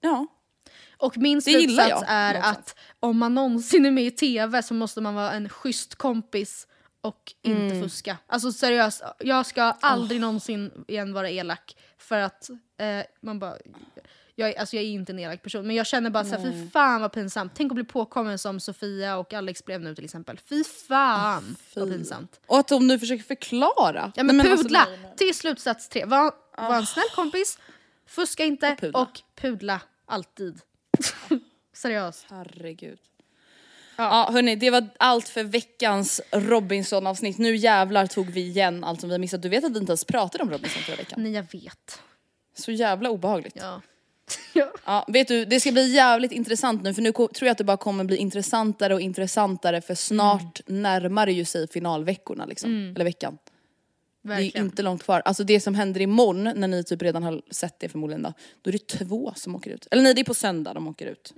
ja. 0.00 0.26
Och 0.96 1.16
min 1.16 1.42
slutsats 1.42 2.04
är 2.06 2.34
någonstans. 2.34 2.56
att 2.58 2.76
om 3.00 3.18
man 3.18 3.34
någonsin 3.34 3.86
är 3.86 3.90
med 3.90 4.04
i 4.04 4.10
TV 4.10 4.62
så 4.62 4.74
måste 4.74 5.00
man 5.00 5.14
vara 5.14 5.32
en 5.32 5.48
schysst 5.48 5.94
kompis 5.94 6.66
och 7.04 7.32
inte 7.42 7.74
Mm. 7.74 7.82
fuska. 7.82 8.16
Alltså 8.26 8.52
seriöst, 8.52 9.02
jag 9.18 9.46
ska 9.46 9.62
aldrig 9.62 10.20
någonsin 10.20 10.84
igen 10.88 11.12
vara 11.12 11.30
elak 11.30 11.76
för 11.98 12.18
att 12.18 12.50
eh, 12.78 13.04
man 13.20 13.38
bara... 13.38 13.56
Jag, 14.36 14.48
är- 14.50 14.58
alltså 14.60 14.76
jag 14.76 14.84
är 14.84 14.88
inte 14.88 15.12
en 15.12 15.18
elak 15.18 15.42
person 15.42 15.66
men 15.66 15.76
jag 15.76 15.86
känner 15.86 16.10
bara 16.10 16.24
såhär, 16.24 16.42
fy 16.52 16.68
fan 16.70 17.00
vad 17.00 17.12
pinsamt. 17.12 17.52
Tänk 17.54 17.72
att 17.72 17.74
bli 17.74 17.84
påkommen 17.84 18.38
som 18.38 18.60
Sofia 18.60 19.16
och 19.16 19.32
Alex 19.34 19.64
blev 19.64 19.80
nu 19.80 19.94
till 19.94 20.04
exempel. 20.04 20.38
Fy 20.48 20.64
fan 20.64 21.56
vad 21.76 21.88
pinsamt. 21.88 22.40
Och 22.46 22.58
att 22.58 22.68
de 22.68 22.86
nu 22.86 22.98
försöker 22.98 23.24
förklara. 23.24 24.12
Ja 24.16 24.22
men, 24.22 24.36
Nej, 24.36 24.50
alltså, 24.50 24.64
pudla! 24.64 24.86
nej. 25.02 25.14
till 25.16 25.34
slutsats 25.34 25.88
tre. 25.88 26.04
Var, 26.04 26.32
var 26.56 26.74
en 26.76 26.86
snäll 26.86 27.04
kompis, 27.14 27.58
fuska 28.06 28.44
inte 28.44 28.70
Och 28.72 28.78
pudla. 28.80 28.98
och 29.00 29.20
pudla 29.40 29.80
alltid. 30.06 30.60
Seriöst. 31.72 32.26
Herregud. 32.30 32.98
Ja, 33.96 34.28
hörni, 34.32 34.56
det 34.56 34.70
var 34.70 34.88
allt 34.98 35.28
för 35.28 35.44
veckans 35.44 36.20
Robinson-avsnitt. 36.30 37.38
Nu 37.38 37.56
jävlar 37.56 38.06
tog 38.06 38.30
vi 38.30 38.40
igen 38.40 38.84
allt 38.84 39.00
som 39.00 39.10
vi 39.10 39.18
missat. 39.18 39.42
Du 39.42 39.48
vet 39.48 39.64
att 39.64 39.72
vi 39.72 39.78
inte 39.78 39.90
ens 39.90 40.04
pratade 40.04 40.44
om 40.44 40.50
Robinson 40.50 40.82
förra 40.82 40.96
veckan? 40.96 41.22
Nej 41.22 41.32
jag 41.32 41.46
vet. 41.52 42.00
Så 42.56 42.72
jävla 42.72 43.10
obehagligt. 43.10 43.56
Ja. 44.52 44.72
Ja, 44.84 45.04
vet 45.08 45.28
du, 45.28 45.44
det 45.44 45.60
ska 45.60 45.72
bli 45.72 45.94
jävligt 45.94 46.32
intressant 46.32 46.82
nu 46.82 46.94
för 46.94 47.02
nu 47.02 47.12
tror 47.12 47.30
jag 47.40 47.48
att 47.48 47.58
det 47.58 47.64
bara 47.64 47.76
kommer 47.76 48.04
bli 48.04 48.16
intressantare 48.16 48.94
och 48.94 49.00
intressantare 49.00 49.80
för 49.80 49.94
snart 49.94 50.60
närmar 50.66 51.26
det 51.26 51.32
ju 51.32 51.44
sig 51.44 51.68
finalveckorna 51.68 52.46
liksom. 52.46 52.92
Eller 52.94 53.04
veckan. 53.04 53.38
Det 54.24 54.32
är 54.32 54.36
Verkligen. 54.36 54.66
inte 54.66 54.82
långt 54.82 55.02
kvar. 55.02 55.22
Alltså 55.24 55.44
det 55.44 55.60
som 55.60 55.74
händer 55.74 56.00
imorgon 56.00 56.44
när 56.60 56.68
ni 56.68 56.84
typ 56.84 57.02
redan 57.02 57.22
har 57.22 57.42
sett 57.50 57.78
det 57.78 57.88
förmodligen 57.88 58.22
då. 58.22 58.32
Då 58.62 58.70
är 58.70 58.72
det 58.72 58.86
två 58.86 59.32
som 59.36 59.54
åker 59.56 59.70
ut. 59.70 59.88
Eller 59.90 60.02
nej 60.02 60.14
det 60.14 60.20
är 60.20 60.24
på 60.24 60.34
söndag 60.34 60.74
de 60.74 60.88
åker 60.88 61.06
ut. 61.06 61.32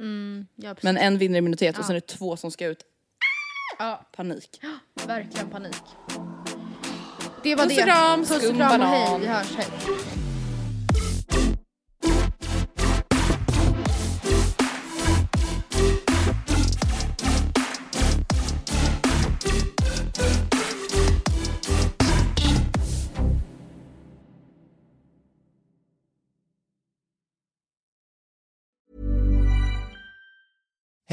Ja, 0.57 0.69
precis. 0.75 0.83
Men 0.85 0.97
en 0.97 1.19
vinner 1.19 1.39
immunitet 1.39 1.79
och 1.79 1.85
sen 1.85 1.97
är 1.97 2.01
det 2.01 2.07
två 2.07 2.37
som 2.37 2.51
ska 2.51 2.67
ut. 2.67 2.85
Ja, 3.79 4.07
Panik. 4.17 4.61
verkligen 5.07 5.51
panik. 5.51 5.77
Det 7.43 7.55
var 7.55 7.65
Puss 7.65 7.77
det. 7.77 8.35
Puss 8.35 8.51
och 8.51 8.57
kram 8.57 8.81
och 8.81 8.87
hej. 8.87 9.19
Vi 9.21 9.27
hörs. 9.27 9.57
Hej. 9.57 9.67